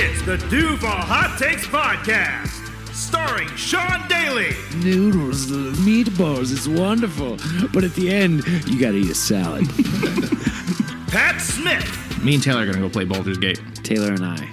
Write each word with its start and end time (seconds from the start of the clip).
It's 0.00 0.22
the 0.22 0.36
Duval 0.48 0.88
Hot 0.90 1.36
Takes 1.38 1.66
Podcast, 1.66 2.94
starring 2.94 3.48
Sean 3.56 4.06
Daly, 4.08 4.54
Noodles, 4.76 5.46
meatballs, 5.78 6.52
it's 6.52 6.68
wonderful. 6.68 7.36
But 7.72 7.84
at 7.84 7.94
the 7.94 8.08
end, 8.10 8.46
you 8.66 8.78
gotta 8.80 8.96
eat 8.96 9.10
a 9.10 9.14
salad. 9.14 9.66
Pat 11.08 11.40
Smith, 11.40 12.22
Me 12.24 12.34
and 12.34 12.42
Taylor 12.42 12.62
are 12.62 12.66
gonna 12.66 12.78
go 12.80 12.88
play 12.88 13.04
Baldur's 13.04 13.38
Gate. 13.38 13.60
Taylor 13.82 14.12
and 14.12 14.24
I. 14.24 14.48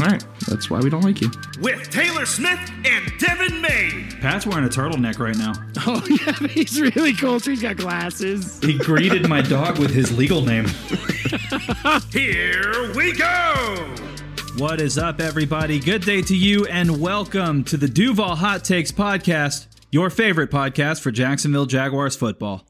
All 0.00 0.06
right, 0.06 0.24
that's 0.46 0.70
why 0.70 0.78
we 0.78 0.90
don't 0.90 1.02
like 1.02 1.20
you. 1.20 1.30
with 1.60 1.90
Taylor 1.90 2.24
Smith 2.24 2.60
and 2.84 3.12
Devin 3.18 3.60
May. 3.60 4.06
Pat's 4.20 4.46
wearing 4.46 4.64
a 4.64 4.68
turtleneck 4.68 5.18
right 5.18 5.36
now. 5.36 5.52
Oh, 5.90 6.04
yeah, 6.06 6.32
he's 6.48 6.78
really 6.78 7.14
cool. 7.14 7.40
too. 7.40 7.52
He's 7.52 7.62
got 7.62 7.76
glasses. 7.78 8.60
He 8.60 8.76
greeted 8.76 9.26
my 9.26 9.40
dog 9.40 9.78
with 9.78 9.90
his 9.90 10.16
legal 10.18 10.42
name. 10.42 10.66
Here 12.12 12.92
we 12.94 13.12
go. 13.12 13.94
What 14.58 14.80
is 14.80 14.98
up, 14.98 15.20
everybody? 15.20 15.78
Good 15.78 16.02
day 16.02 16.20
to 16.22 16.36
you, 16.36 16.66
and 16.66 17.00
welcome 17.00 17.62
to 17.62 17.76
the 17.76 17.86
Duval 17.86 18.34
Hot 18.34 18.64
Takes 18.64 18.90
Podcast, 18.90 19.68
your 19.92 20.10
favorite 20.10 20.50
podcast 20.50 21.00
for 21.00 21.12
Jacksonville 21.12 21.66
Jaguars 21.66 22.16
football. 22.16 22.66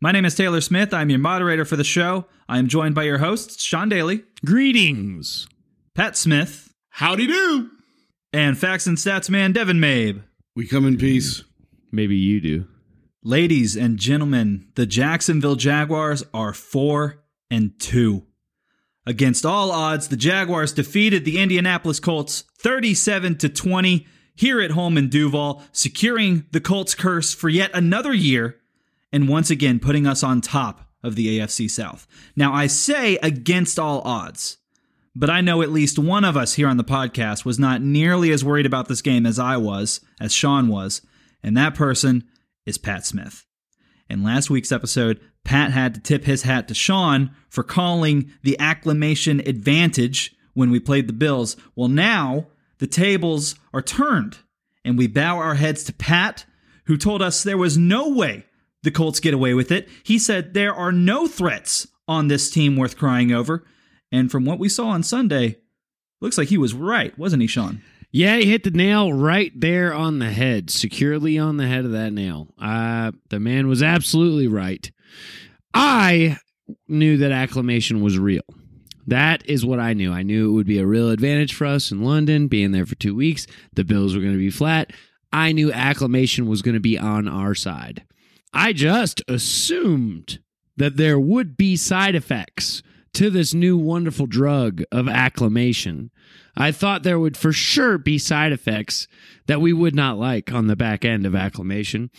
My 0.00 0.12
name 0.12 0.24
is 0.24 0.36
Taylor 0.36 0.60
Smith. 0.60 0.94
I'm 0.94 1.10
your 1.10 1.18
moderator 1.18 1.64
for 1.64 1.74
the 1.74 1.82
show. 1.82 2.26
I 2.48 2.58
am 2.58 2.68
joined 2.68 2.94
by 2.94 3.02
your 3.02 3.18
hosts, 3.18 3.60
Sean 3.64 3.88
Daly, 3.88 4.22
Greetings. 4.44 5.48
Pat 5.96 6.16
Smith, 6.16 6.72
Howdy 6.90 7.26
do. 7.26 7.68
and 8.32 8.56
Facts 8.56 8.86
and 8.86 8.96
Stats 8.96 9.28
man 9.28 9.50
Devin 9.50 9.80
Mabe. 9.80 10.22
We 10.54 10.68
come 10.68 10.86
in 10.86 10.98
peace. 10.98 11.42
Maybe 11.90 12.14
you 12.16 12.40
do. 12.40 12.68
Ladies 13.24 13.76
and 13.76 13.98
gentlemen, 13.98 14.68
the 14.76 14.86
Jacksonville 14.86 15.56
Jaguars 15.56 16.22
are 16.32 16.52
4 16.52 17.20
and 17.50 17.72
2. 17.80 18.24
Against 19.08 19.46
all 19.46 19.70
odds, 19.70 20.08
the 20.08 20.18
Jaguars 20.18 20.70
defeated 20.70 21.24
the 21.24 21.40
Indianapolis 21.40 21.98
Colts 21.98 22.44
37 22.58 23.38
to 23.38 23.48
20 23.48 24.06
here 24.34 24.60
at 24.60 24.72
home 24.72 24.98
in 24.98 25.08
Duval, 25.08 25.62
securing 25.72 26.44
the 26.50 26.60
Colts 26.60 26.94
curse 26.94 27.32
for 27.32 27.48
yet 27.48 27.70
another 27.72 28.12
year 28.12 28.60
and 29.10 29.26
once 29.26 29.48
again 29.48 29.80
putting 29.80 30.06
us 30.06 30.22
on 30.22 30.42
top 30.42 30.90
of 31.02 31.14
the 31.14 31.38
AFC 31.38 31.70
South. 31.70 32.06
Now, 32.36 32.52
I 32.52 32.66
say 32.66 33.16
against 33.22 33.78
all 33.78 34.02
odds, 34.02 34.58
but 35.16 35.30
I 35.30 35.40
know 35.40 35.62
at 35.62 35.72
least 35.72 35.98
one 35.98 36.22
of 36.22 36.36
us 36.36 36.52
here 36.52 36.68
on 36.68 36.76
the 36.76 36.84
podcast 36.84 37.46
was 37.46 37.58
not 37.58 37.80
nearly 37.80 38.30
as 38.30 38.44
worried 38.44 38.66
about 38.66 38.88
this 38.88 39.00
game 39.00 39.24
as 39.24 39.38
I 39.38 39.56
was, 39.56 40.02
as 40.20 40.34
Sean 40.34 40.68
was, 40.68 41.00
and 41.42 41.56
that 41.56 41.74
person 41.74 42.24
is 42.66 42.76
Pat 42.76 43.06
Smith. 43.06 43.46
In 44.10 44.22
last 44.22 44.50
week's 44.50 44.70
episode, 44.70 45.18
Pat 45.48 45.72
had 45.72 45.94
to 45.94 46.00
tip 46.00 46.24
his 46.24 46.42
hat 46.42 46.68
to 46.68 46.74
Sean 46.74 47.30
for 47.48 47.62
calling 47.62 48.30
the 48.42 48.60
acclamation 48.60 49.40
advantage 49.40 50.36
when 50.52 50.70
we 50.70 50.78
played 50.78 51.06
the 51.06 51.14
Bills. 51.14 51.56
Well, 51.74 51.88
now 51.88 52.48
the 52.80 52.86
tables 52.86 53.54
are 53.72 53.80
turned, 53.80 54.36
and 54.84 54.98
we 54.98 55.06
bow 55.06 55.38
our 55.38 55.54
heads 55.54 55.84
to 55.84 55.94
Pat, 55.94 56.44
who 56.84 56.98
told 56.98 57.22
us 57.22 57.42
there 57.42 57.56
was 57.56 57.78
no 57.78 58.10
way 58.10 58.44
the 58.82 58.90
Colts 58.90 59.20
get 59.20 59.32
away 59.32 59.54
with 59.54 59.72
it. 59.72 59.88
He 60.02 60.18
said 60.18 60.52
there 60.52 60.74
are 60.74 60.92
no 60.92 61.26
threats 61.26 61.88
on 62.06 62.28
this 62.28 62.50
team 62.50 62.76
worth 62.76 62.98
crying 62.98 63.32
over. 63.32 63.64
And 64.12 64.30
from 64.30 64.44
what 64.44 64.58
we 64.58 64.68
saw 64.68 64.88
on 64.88 65.02
Sunday, 65.02 65.56
looks 66.20 66.36
like 66.36 66.48
he 66.48 66.58
was 66.58 66.74
right, 66.74 67.18
wasn't 67.18 67.40
he, 67.40 67.46
Sean? 67.46 67.80
Yeah, 68.10 68.36
he 68.36 68.50
hit 68.50 68.64
the 68.64 68.70
nail 68.70 69.14
right 69.14 69.58
there 69.58 69.94
on 69.94 70.18
the 70.18 70.30
head, 70.30 70.68
securely 70.68 71.38
on 71.38 71.56
the 71.56 71.66
head 71.66 71.86
of 71.86 71.92
that 71.92 72.12
nail. 72.12 72.48
Uh, 72.60 73.12
the 73.30 73.40
man 73.40 73.66
was 73.66 73.82
absolutely 73.82 74.46
right. 74.46 74.90
I 75.74 76.38
knew 76.86 77.16
that 77.18 77.32
acclamation 77.32 78.02
was 78.02 78.18
real. 78.18 78.42
That 79.06 79.48
is 79.48 79.64
what 79.64 79.80
I 79.80 79.94
knew. 79.94 80.12
I 80.12 80.22
knew 80.22 80.50
it 80.50 80.52
would 80.52 80.66
be 80.66 80.78
a 80.78 80.86
real 80.86 81.10
advantage 81.10 81.54
for 81.54 81.66
us 81.66 81.90
in 81.90 82.02
London, 82.02 82.46
being 82.46 82.72
there 82.72 82.84
for 82.84 82.94
two 82.94 83.14
weeks. 83.14 83.46
The 83.72 83.84
Bills 83.84 84.14
were 84.14 84.20
going 84.20 84.34
to 84.34 84.38
be 84.38 84.50
flat. 84.50 84.92
I 85.32 85.52
knew 85.52 85.72
acclamation 85.72 86.46
was 86.46 86.62
going 86.62 86.74
to 86.74 86.80
be 86.80 86.98
on 86.98 87.26
our 87.26 87.54
side. 87.54 88.04
I 88.52 88.72
just 88.72 89.22
assumed 89.28 90.40
that 90.76 90.96
there 90.96 91.18
would 91.18 91.56
be 91.56 91.76
side 91.76 92.14
effects 92.14 92.82
to 93.14 93.30
this 93.30 93.54
new 93.54 93.76
wonderful 93.76 94.26
drug 94.26 94.82
of 94.92 95.08
acclamation. 95.08 96.10
I 96.56 96.72
thought 96.72 97.02
there 97.02 97.18
would 97.18 97.36
for 97.36 97.52
sure 97.52 97.98
be 97.98 98.18
side 98.18 98.52
effects 98.52 99.08
that 99.46 99.60
we 99.60 99.72
would 99.72 99.94
not 99.94 100.18
like 100.18 100.52
on 100.52 100.66
the 100.66 100.76
back 100.76 101.04
end 101.04 101.24
of 101.24 101.34
acclamation. 101.34 102.10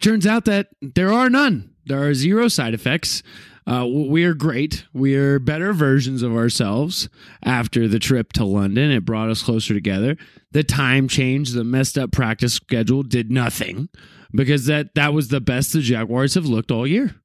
Turns 0.00 0.26
out 0.26 0.44
that 0.46 0.68
there 0.80 1.12
are 1.12 1.28
none. 1.28 1.74
There 1.90 2.06
are 2.06 2.14
zero 2.14 2.46
side 2.46 2.72
effects. 2.72 3.24
Uh, 3.66 3.84
we 3.84 4.22
are 4.22 4.32
great. 4.32 4.84
We 4.92 5.16
are 5.16 5.40
better 5.40 5.72
versions 5.72 6.22
of 6.22 6.36
ourselves 6.36 7.08
after 7.42 7.88
the 7.88 7.98
trip 7.98 8.32
to 8.34 8.44
London. 8.44 8.92
It 8.92 9.04
brought 9.04 9.28
us 9.28 9.42
closer 9.42 9.74
together. 9.74 10.16
The 10.52 10.62
time 10.62 11.08
change, 11.08 11.50
the 11.50 11.64
messed 11.64 11.98
up 11.98 12.12
practice 12.12 12.54
schedule 12.54 13.02
did 13.02 13.32
nothing 13.32 13.88
because 14.32 14.66
that 14.66 14.94
that 14.94 15.12
was 15.12 15.28
the 15.28 15.40
best 15.40 15.72
the 15.72 15.80
Jaguars 15.80 16.34
have 16.34 16.46
looked 16.46 16.70
all 16.70 16.86
year 16.86 17.16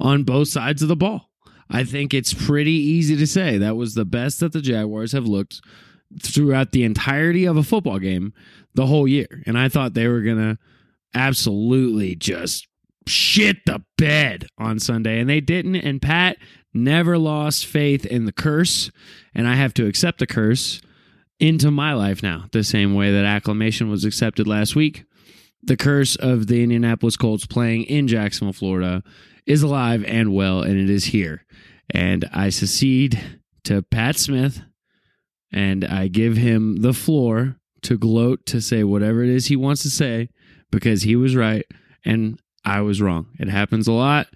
on 0.00 0.24
both 0.24 0.48
sides 0.48 0.80
of 0.80 0.88
the 0.88 0.96
ball. 0.96 1.28
I 1.68 1.84
think 1.84 2.14
it's 2.14 2.32
pretty 2.32 2.72
easy 2.72 3.18
to 3.18 3.26
say 3.26 3.58
that 3.58 3.76
was 3.76 3.92
the 3.92 4.06
best 4.06 4.40
that 4.40 4.54
the 4.54 4.62
Jaguars 4.62 5.12
have 5.12 5.26
looked 5.26 5.60
throughout 6.22 6.72
the 6.72 6.84
entirety 6.84 7.44
of 7.44 7.58
a 7.58 7.62
football 7.62 7.98
game 7.98 8.32
the 8.74 8.86
whole 8.86 9.06
year. 9.06 9.42
And 9.44 9.58
I 9.58 9.68
thought 9.68 9.92
they 9.92 10.08
were 10.08 10.22
going 10.22 10.38
to 10.38 10.58
absolutely 11.14 12.16
just 12.16 12.66
shit 13.06 13.58
the 13.66 13.82
bed 13.98 14.46
on 14.58 14.78
Sunday, 14.78 15.20
and 15.20 15.28
they 15.28 15.40
didn't. 15.40 15.76
And 15.76 16.00
Pat 16.00 16.36
never 16.72 17.18
lost 17.18 17.66
faith 17.66 18.04
in 18.06 18.24
the 18.24 18.32
curse, 18.32 18.90
and 19.34 19.46
I 19.46 19.54
have 19.54 19.74
to 19.74 19.86
accept 19.86 20.18
the 20.18 20.26
curse 20.26 20.80
into 21.40 21.70
my 21.70 21.92
life 21.92 22.22
now, 22.22 22.46
the 22.52 22.64
same 22.64 22.94
way 22.94 23.12
that 23.12 23.24
acclamation 23.24 23.90
was 23.90 24.04
accepted 24.04 24.46
last 24.46 24.76
week. 24.76 25.04
The 25.62 25.76
curse 25.76 26.16
of 26.16 26.46
the 26.46 26.62
Indianapolis 26.62 27.16
Colts 27.16 27.46
playing 27.46 27.84
in 27.84 28.06
Jacksonville, 28.08 28.52
Florida 28.52 29.02
is 29.46 29.62
alive 29.62 30.04
and 30.06 30.32
well, 30.32 30.62
and 30.62 30.78
it 30.78 30.90
is 30.90 31.06
here. 31.06 31.44
And 31.90 32.28
I 32.32 32.50
secede 32.50 33.20
to 33.64 33.82
Pat 33.82 34.16
Smith, 34.16 34.62
and 35.52 35.84
I 35.84 36.08
give 36.08 36.36
him 36.36 36.76
the 36.76 36.92
floor 36.92 37.56
to 37.82 37.98
gloat, 37.98 38.46
to 38.46 38.60
say 38.60 38.84
whatever 38.84 39.22
it 39.22 39.30
is 39.30 39.46
he 39.46 39.56
wants 39.56 39.82
to 39.82 39.90
say, 39.90 40.30
because 40.70 41.02
he 41.02 41.16
was 41.16 41.36
right 41.36 41.64
and 42.04 42.38
I 42.64 42.80
was 42.80 43.00
wrong. 43.00 43.26
It 43.38 43.48
happens 43.48 43.86
a 43.86 43.92
lot, 43.92 44.28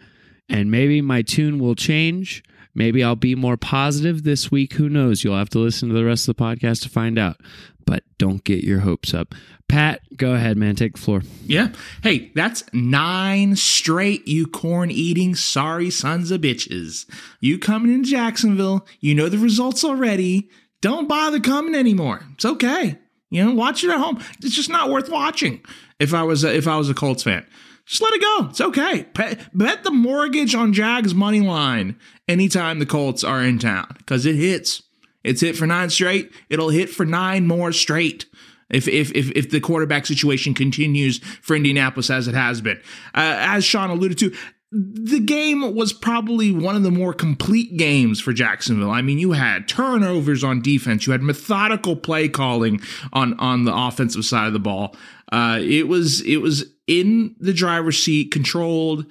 and 0.48 0.70
maybe 0.70 1.00
my 1.00 1.22
tune 1.22 1.58
will 1.58 1.74
change. 1.74 2.42
Maybe 2.74 3.02
I'll 3.02 3.16
be 3.16 3.34
more 3.34 3.56
positive 3.56 4.22
this 4.22 4.50
week. 4.50 4.74
Who 4.74 4.88
knows? 4.88 5.24
You'll 5.24 5.36
have 5.36 5.50
to 5.50 5.58
listen 5.58 5.88
to 5.88 5.94
the 5.94 6.04
rest 6.04 6.28
of 6.28 6.36
the 6.36 6.42
podcast 6.42 6.82
to 6.82 6.88
find 6.88 7.18
out. 7.18 7.40
But 7.84 8.04
don't 8.18 8.44
get 8.44 8.64
your 8.64 8.80
hopes 8.80 9.14
up. 9.14 9.34
Pat, 9.68 10.00
go 10.16 10.34
ahead, 10.34 10.56
man. 10.56 10.76
Take 10.76 10.92
the 10.94 11.00
floor. 11.00 11.22
Yeah. 11.44 11.70
Hey, 12.02 12.30
that's 12.34 12.64
nine 12.72 13.56
straight, 13.56 14.26
you 14.28 14.46
corn 14.46 14.90
eating, 14.90 15.34
sorry 15.34 15.90
sons 15.90 16.30
of 16.30 16.40
bitches. 16.40 17.06
You 17.40 17.58
coming 17.58 17.92
into 17.92 18.10
Jacksonville, 18.10 18.86
you 19.00 19.14
know 19.14 19.28
the 19.28 19.38
results 19.38 19.84
already. 19.84 20.48
Don't 20.80 21.08
bother 21.08 21.40
coming 21.40 21.74
anymore. 21.74 22.22
It's 22.34 22.44
okay. 22.44 22.98
You 23.30 23.44
know, 23.44 23.54
watch 23.54 23.84
it 23.84 23.90
at 23.90 23.98
home. 23.98 24.22
It's 24.42 24.54
just 24.54 24.70
not 24.70 24.90
worth 24.90 25.10
watching. 25.10 25.60
If 25.98 26.14
I 26.14 26.22
was 26.22 26.44
a, 26.44 26.54
if 26.54 26.66
I 26.68 26.76
was 26.76 26.88
a 26.88 26.94
Colts 26.94 27.22
fan, 27.24 27.44
just 27.88 28.02
let 28.02 28.12
it 28.12 28.20
go. 28.20 28.48
It's 28.50 28.60
okay. 28.60 29.06
Bet, 29.14 29.82
the 29.82 29.90
mortgage 29.90 30.54
on 30.54 30.74
Jags 30.74 31.14
money 31.14 31.40
line 31.40 31.98
anytime 32.28 32.78
the 32.78 32.86
Colts 32.86 33.24
are 33.24 33.42
in 33.42 33.58
town 33.58 33.94
because 33.96 34.26
it 34.26 34.36
hits. 34.36 34.82
It's 35.24 35.40
hit 35.40 35.56
for 35.56 35.66
nine 35.66 35.88
straight. 35.88 36.30
It'll 36.50 36.68
hit 36.68 36.90
for 36.90 37.06
nine 37.06 37.46
more 37.46 37.72
straight. 37.72 38.26
If, 38.70 38.86
if, 38.86 39.10
if, 39.12 39.30
if 39.30 39.48
the 39.48 39.60
quarterback 39.60 40.04
situation 40.04 40.52
continues 40.52 41.18
for 41.40 41.56
Indianapolis 41.56 42.10
as 42.10 42.28
it 42.28 42.34
has 42.34 42.60
been. 42.60 42.76
Uh, 43.14 43.36
as 43.38 43.64
Sean 43.64 43.88
alluded 43.88 44.18
to, 44.18 44.36
the 44.70 45.20
game 45.20 45.74
was 45.74 45.94
probably 45.94 46.52
one 46.52 46.76
of 46.76 46.82
the 46.82 46.90
more 46.90 47.14
complete 47.14 47.78
games 47.78 48.20
for 48.20 48.34
Jacksonville. 48.34 48.90
I 48.90 49.00
mean, 49.00 49.18
you 49.18 49.32
had 49.32 49.66
turnovers 49.66 50.44
on 50.44 50.60
defense, 50.60 51.06
you 51.06 51.12
had 51.12 51.22
methodical 51.22 51.96
play 51.96 52.28
calling 52.28 52.82
on 53.14 53.38
on 53.40 53.64
the 53.64 53.74
offensive 53.74 54.26
side 54.26 54.46
of 54.46 54.52
the 54.52 54.58
ball. 54.58 54.94
Uh, 55.30 55.58
it 55.60 55.88
was 55.88 56.22
it 56.22 56.38
was 56.38 56.64
in 56.86 57.36
the 57.38 57.52
driver's 57.52 58.02
seat, 58.02 58.30
controlled 58.30 59.06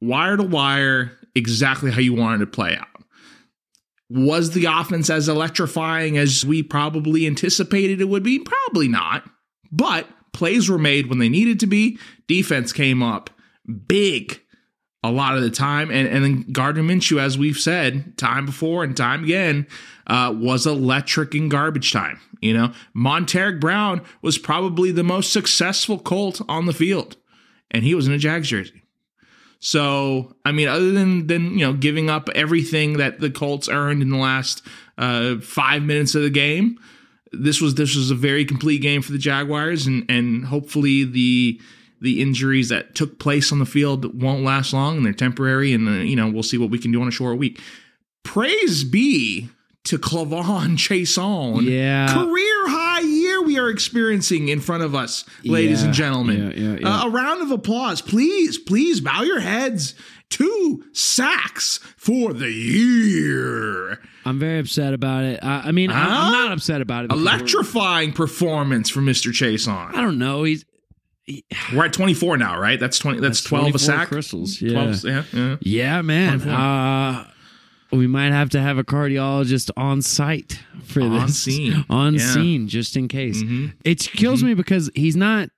wire 0.00 0.36
to 0.36 0.42
wire, 0.42 1.12
exactly 1.34 1.90
how 1.90 2.00
you 2.00 2.14
wanted 2.14 2.38
to 2.38 2.46
play 2.46 2.76
out. 2.76 2.86
Was 4.08 4.52
the 4.52 4.66
offense 4.66 5.10
as 5.10 5.28
electrifying 5.28 6.16
as 6.16 6.46
we 6.46 6.62
probably 6.62 7.26
anticipated 7.26 8.00
it 8.00 8.08
would 8.08 8.22
be? 8.22 8.38
Probably 8.38 8.86
not. 8.86 9.28
But 9.72 10.06
plays 10.32 10.68
were 10.68 10.78
made 10.78 11.08
when 11.08 11.18
they 11.18 11.28
needed 11.28 11.58
to 11.60 11.66
be. 11.66 11.98
Defense 12.28 12.72
came 12.72 13.02
up 13.02 13.30
big 13.88 14.40
a 15.02 15.10
lot 15.10 15.36
of 15.36 15.42
the 15.42 15.50
time. 15.50 15.90
And, 15.90 16.08
and 16.08 16.24
then 16.24 16.46
Gardner 16.52 16.82
Minshew, 16.82 17.20
as 17.20 17.38
we've 17.38 17.58
said 17.58 18.16
time 18.16 18.46
before 18.46 18.82
and 18.82 18.96
time 18.96 19.24
again, 19.24 19.66
uh, 20.06 20.34
was 20.36 20.66
electric 20.66 21.34
in 21.34 21.48
garbage 21.48 21.92
time. 21.92 22.20
You 22.40 22.54
know, 22.54 22.72
Montaric 22.94 23.60
Brown 23.60 24.02
was 24.22 24.38
probably 24.38 24.90
the 24.90 25.04
most 25.04 25.32
successful 25.32 25.98
Colt 25.98 26.40
on 26.48 26.66
the 26.66 26.72
field, 26.72 27.16
and 27.70 27.82
he 27.82 27.94
was 27.94 28.06
in 28.06 28.12
a 28.12 28.18
Jags 28.18 28.48
jersey. 28.48 28.82
So, 29.58 30.36
I 30.44 30.52
mean, 30.52 30.68
other 30.68 30.92
than 30.92 31.26
than 31.28 31.58
you 31.58 31.66
know 31.66 31.72
giving 31.72 32.10
up 32.10 32.28
everything 32.34 32.98
that 32.98 33.20
the 33.20 33.30
Colts 33.30 33.68
earned 33.68 34.02
in 34.02 34.10
the 34.10 34.18
last 34.18 34.62
uh, 34.98 35.36
five 35.38 35.82
minutes 35.82 36.14
of 36.14 36.22
the 36.22 36.30
game. 36.30 36.78
This 37.32 37.60
was 37.60 37.74
this 37.74 37.96
was 37.96 38.10
a 38.10 38.14
very 38.14 38.44
complete 38.44 38.80
game 38.80 39.02
for 39.02 39.12
the 39.12 39.18
Jaguars, 39.18 39.86
and 39.86 40.04
and 40.08 40.44
hopefully 40.44 41.04
the 41.04 41.60
the 42.00 42.20
injuries 42.20 42.68
that 42.68 42.94
took 42.94 43.18
place 43.18 43.52
on 43.52 43.58
the 43.58 43.66
field 43.66 44.20
won't 44.20 44.42
last 44.44 44.72
long 44.72 44.96
and 44.98 45.06
they're 45.06 45.12
temporary. 45.12 45.72
And 45.72 45.88
uh, 45.88 45.92
you 45.92 46.16
know 46.16 46.28
we'll 46.28 46.42
see 46.42 46.58
what 46.58 46.70
we 46.70 46.78
can 46.78 46.92
do 46.92 47.00
on 47.02 47.08
a 47.08 47.12
short 47.12 47.38
week. 47.38 47.60
Praise 48.24 48.82
be 48.84 49.48
to 49.84 49.98
K'Lavon 49.98 50.76
Chaisson. 50.76 51.62
Yeah. 51.62 52.12
career 52.12 52.68
high 52.68 53.00
year 53.00 53.42
we 53.44 53.58
are 53.58 53.68
experiencing 53.68 54.48
in 54.48 54.60
front 54.60 54.82
of 54.82 54.94
us, 54.94 55.24
ladies 55.44 55.80
Yeah, 55.80 55.86
and 55.86 55.94
gentlemen. 55.94 56.52
yeah, 56.56 56.78
yeah. 56.80 57.02
Uh, 57.02 57.06
a 57.06 57.10
round 57.10 57.40
of 57.42 57.50
applause, 57.52 58.02
please, 58.02 58.58
please 58.58 59.00
bow 59.00 59.22
your 59.22 59.40
heads. 59.40 59.94
Two 60.28 60.82
sacks 60.92 61.78
for 61.96 62.32
the 62.32 62.50
year. 62.50 64.00
I'm 64.24 64.40
very 64.40 64.58
upset 64.58 64.92
about 64.92 65.22
it. 65.24 65.38
I, 65.40 65.68
I 65.68 65.70
mean, 65.70 65.90
I, 65.90 65.94
Huh? 65.94 66.08
I'm 66.10 66.32
not 66.32 66.52
upset 66.52 66.80
about 66.80 67.04
it. 67.04 67.12
Electrifying 67.12 68.12
performance 68.12 68.90
from 68.90 69.06
Mr. 69.06 69.32
Chase 69.32 69.68
I 69.68 69.92
don't 69.92 70.18
know. 70.18 70.42
He's 70.42 70.64
We're 71.74 71.86
at 71.86 71.92
24 71.92 72.36
now, 72.38 72.58
right? 72.60 72.78
That's 72.78 72.98
20 72.98 73.20
that's, 73.20 73.42
12 73.42 73.62
a 73.62 73.70
24 73.70 73.78
sack. 73.78 74.08
crystals. 74.08 74.60
Yeah. 74.62 74.72
12, 74.72 75.04
yeah, 75.04 75.22
yeah. 75.32 75.56
Yeah, 75.60 76.02
man. 76.02 76.40
24. 76.40 76.52
Uh, 76.52 77.24
we 77.92 78.06
might 78.06 78.32
have 78.32 78.50
to 78.50 78.60
have 78.60 78.78
a 78.78 78.84
cardiologist 78.84 79.70
on 79.76 80.02
site 80.02 80.60
for 80.84 81.02
On 81.02 81.26
this. 81.26 81.40
scene. 81.42 81.84
On 81.90 82.14
Yeah. 82.14 82.20
scene, 82.32 82.68
just 82.68 82.96
in 82.96 83.08
case. 83.08 83.42
Mhm. 83.42 83.72
It 83.84 84.00
kills 84.00 84.42
me 84.42 84.54
because 84.54 84.90
he's 84.94 85.16
not 85.16 85.50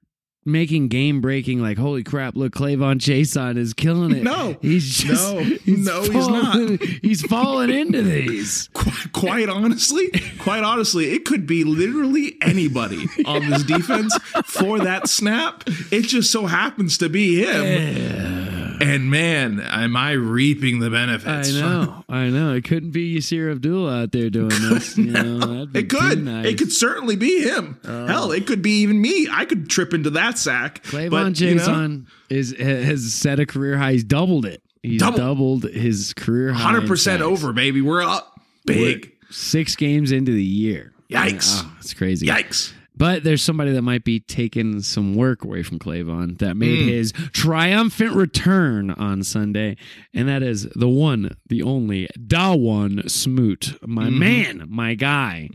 making 0.45 0.89
game 0.89 1.21
breaking 1.21 1.61
like 1.61 1.77
holy 1.77 2.03
crap 2.03 2.35
look 2.35 2.55
K'Lavon 2.55 2.99
Chaisson 2.99 3.59
is 3.59 3.75
killing 3.75 4.13
it 4.17 4.23
No. 4.23 4.57
he's 4.63 4.97
just 4.97 5.35
No. 5.35 5.41
No, 5.67 6.03
he's 6.03 6.29
not. 6.29 6.53
falling- 6.55 6.79
he's 7.03 7.23
falling 7.23 7.71
into 7.71 8.03
these 8.03 8.69
Quite, 8.73 9.13
quite 9.13 9.49
honestly, 9.49 10.11
quite 10.39 10.63
honestly, 10.65 11.13
it 11.13 11.25
could 11.25 11.47
be 11.47 11.65
literally 11.65 12.37
anybody 12.41 13.07
on 13.27 13.51
this 13.51 13.63
defense 13.65 14.17
for 14.45 14.79
that 14.79 15.09
snap. 15.09 15.65
It 15.91 16.03
just 16.03 16.31
so 16.33 16.47
happens 16.47 16.97
to 16.99 17.09
be 17.09 17.45
him. 17.45 18.58
And 18.81 19.11
man, 19.11 19.61
am 19.61 19.97
I 19.97 20.13
reaping 20.13 20.79
the 20.79 20.91
benefits? 20.91 21.55
I 21.57 21.61
know 21.61 22.05
I 22.09 22.29
know 22.29 22.55
it 22.55 22.65
couldn't 22.65 22.91
be 22.93 23.17
Yasir 23.19 23.51
Abdullah 23.51 24.03
out 24.03 24.13
there 24.13 24.31
doing 24.31 24.49
this 24.49 24.97
you 24.99 25.07
know 25.13 25.39
that'd 25.39 25.73
be 25.73 25.81
It 25.81 25.91
could. 25.91 26.25
nice. 26.25 26.47
Oh. 26.47 26.49
It 26.49 26.59
could 26.59 26.73
certainly 26.73 27.17
be 27.17 27.43
him. 27.43 27.79
Oh. 27.85 28.07
Hell, 28.07 28.33
it 28.33 28.47
could 28.47 28.63
be 28.63 28.81
even 28.83 29.01
me. 29.01 29.29
I 29.31 29.45
could 29.45 29.69
trip 29.69 29.93
into 29.95 30.11
that 30.11 30.39
sack. 30.39 30.83
K'Lavon 30.85 31.11
but, 31.11 31.41
you 31.41 31.55
know, 31.55 31.63
Chaisson 31.63 32.07
is 32.31 32.55
has 32.59 33.13
set 33.13 33.41
a 33.41 33.47
career 33.47 33.77
high. 33.79 33.93
He's 33.93 34.05
doubled 34.05 34.47
it. 34.47 34.63
He's 34.83 35.01
Double- 35.01 35.19
doubled 35.19 35.65
his 35.65 36.15
career 36.15 36.53
high. 36.53 36.73
100% 36.73 37.21
over, 37.21 37.53
baby. 37.53 37.81
We're 37.83 38.03
up 38.03 38.41
big. 38.65 39.13
Six 39.31 39.77
games 39.77 40.13
into 40.13 40.33
the 40.33 40.43
year. 40.45 40.93
Yikes. 41.11 41.63
Ah, 41.63 41.71
oh, 41.73 41.77
it's 41.81 41.93
crazy. 41.95 42.27
Yikes. 42.27 42.73
But 42.99 43.23
there's 43.23 43.43
somebody 43.43 43.71
that 43.73 43.83
might 43.83 44.03
be 44.05 44.21
taking 44.21 44.81
some 44.83 45.15
work 45.15 45.45
away 45.45 45.63
from 45.63 45.79
K'Lavon 45.79 46.37
that 46.39 46.57
made 46.57 46.83
Hmm. 46.83 46.89
his 46.89 47.13
triumphant 47.33 48.13
return 48.15 48.91
on 48.91 49.23
Sunday, 49.23 49.77
and 50.13 50.29
that 50.29 50.43
is 50.43 50.65
the 50.75 50.89
one, 50.89 51.31
the 51.49 51.63
only 51.63 52.09
Dawuane 52.19 53.09
Smoot, 53.09 53.79
my 53.87 54.07
Mm-hmm. 54.09 54.19
man, 54.19 54.67
my 54.69 54.95
guy. 54.95 55.49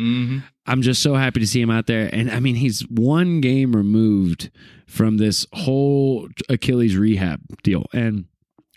I'm 0.66 0.82
just 0.82 1.02
so 1.04 1.16
happy 1.16 1.42
to 1.42 1.48
see 1.48 1.60
him 1.62 1.70
out 1.70 1.88
there, 1.88 2.10
and 2.14 2.32
I 2.32 2.40
mean 2.40 2.56
he's 2.56 2.82
one 2.88 3.42
game 3.42 3.76
removed 3.76 4.50
from 4.88 5.18
this 5.18 5.46
whole 5.54 6.30
Achilles 6.50 6.96
rehab 6.98 7.42
deal, 7.64 7.86
and. 7.94 8.26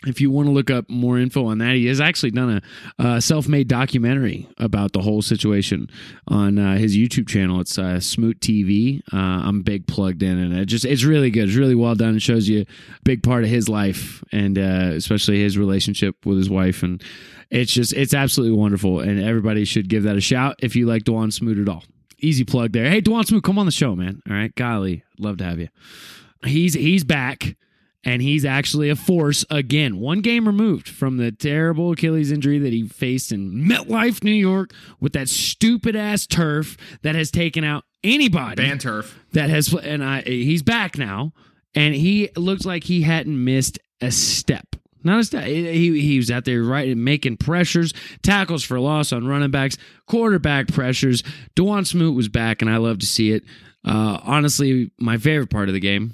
If 0.05 0.21
you 0.21 0.29
want 0.29 0.47
to 0.47 0.51
look 0.51 0.69
up 0.69 0.87
more 0.89 1.17
info 1.17 1.47
on 1.47 1.57
that, 1.57 1.75
he 1.75 1.87
has 1.87 1.99
actually 1.99 2.29
done 2.29 2.61
a 2.99 3.03
uh, 3.03 3.19
self-made 3.19 3.67
documentary 3.67 4.47
about 4.59 4.93
the 4.93 5.01
whole 5.01 5.23
situation 5.23 5.89
on 6.27 6.59
uh, 6.59 6.77
his 6.77 6.95
YouTube 6.95 7.27
channel. 7.27 7.59
It's 7.61 7.79
uh, 7.79 7.99
Smoot 7.99 8.39
TV. 8.39 9.01
Uh, 9.11 9.17
I'm 9.17 9.63
big 9.63 9.87
plugged 9.87 10.21
in, 10.21 10.37
and 10.37 10.53
it 10.53 10.65
just 10.65 10.85
it's 10.85 11.03
really 11.03 11.31
good. 11.31 11.47
It's 11.47 11.57
really 11.57 11.73
well 11.73 11.95
done. 11.95 12.15
It 12.15 12.21
shows 12.21 12.47
you 12.47 12.61
a 12.61 12.65
big 13.05 13.23
part 13.23 13.43
of 13.43 13.49
his 13.49 13.69
life, 13.69 14.23
and 14.31 14.59
uh, 14.59 14.91
especially 14.93 15.41
his 15.41 15.57
relationship 15.57 16.27
with 16.27 16.37
his 16.37 16.49
wife, 16.49 16.83
and 16.83 17.03
it's 17.49 17.71
just 17.71 17.91
it's 17.93 18.13
absolutely 18.13 18.55
wonderful. 18.55 18.99
And 18.99 19.19
everybody 19.19 19.65
should 19.65 19.89
give 19.89 20.03
that 20.03 20.15
a 20.15 20.21
shout 20.21 20.57
if 20.59 20.75
you 20.75 20.85
like 20.85 21.05
Dawuane 21.05 21.33
Smoot 21.33 21.57
at 21.57 21.67
all. 21.67 21.83
Easy 22.19 22.43
plug 22.43 22.71
there. 22.71 22.87
Hey, 22.87 23.01
Dawuane 23.01 23.25
Smoot, 23.25 23.43
come 23.43 23.57
on 23.57 23.65
the 23.65 23.71
show, 23.71 23.95
man. 23.95 24.21
All 24.29 24.35
right, 24.35 24.53
golly, 24.53 25.03
love 25.17 25.37
to 25.37 25.43
have 25.43 25.59
you. 25.59 25.69
He's 26.45 26.75
he's 26.75 27.03
back 27.03 27.55
and 28.07 28.21
he's 28.21 28.45
actually 28.45 28.89
a 28.89 28.95
force 28.95 29.43
again. 29.49 29.99
One 29.99 30.21
game 30.21 30.47
removed 30.47 30.87
from 30.87 31.17
the 31.17 31.29
terrible 31.29 31.91
Achilles 31.91 32.31
injury 32.31 32.57
that 32.57 32.71
he 32.71 32.87
faced 32.87 33.33
in 33.33 33.51
MetLife, 33.51 34.23
New 34.23 34.31
York, 34.31 34.71
with 35.01 35.11
that 35.11 35.27
stupid 35.27 35.93
ass 35.93 36.25
turf 36.25 36.77
that 37.01 37.15
has 37.15 37.29
taken 37.29 37.65
out 37.65 37.83
anybody 38.05 38.55
Ban 38.55 38.77
turf. 38.79 39.19
that 39.33 39.49
has. 39.49 39.73
And 39.73 40.01
I, 40.01 40.21
he's 40.21 40.63
back 40.63 40.97
now, 40.97 41.33
and 41.75 41.93
he 41.93 42.29
looks 42.37 42.63
like 42.63 42.85
he 42.85 43.01
hadn't 43.01 43.43
missed 43.43 43.77
a 43.99 44.09
step. 44.09 44.77
Not 45.03 45.19
a 45.19 45.23
step. 45.25 45.43
He, 45.43 45.99
he 45.99 46.15
was 46.15 46.31
out 46.31 46.45
there 46.45 46.63
right 46.63 46.95
making 46.95 47.37
pressures, 47.37 47.93
tackles 48.23 48.63
for 48.63 48.79
loss 48.79 49.11
on 49.11 49.27
running 49.27 49.51
backs, 49.51 49.77
quarterback 50.05 50.69
pressures. 50.69 51.23
Dawuane 51.57 51.85
Smoot 51.85 52.15
was 52.15 52.29
back, 52.29 52.61
and 52.61 52.71
I 52.71 52.77
love 52.77 52.99
to 52.99 53.05
see 53.05 53.33
it. 53.33 53.43
Uh, 53.83 54.17
honestly, 54.23 54.91
my 54.97 55.17
favorite 55.17 55.49
part 55.49 55.67
of 55.67 55.73
the 55.73 55.81
game. 55.81 56.13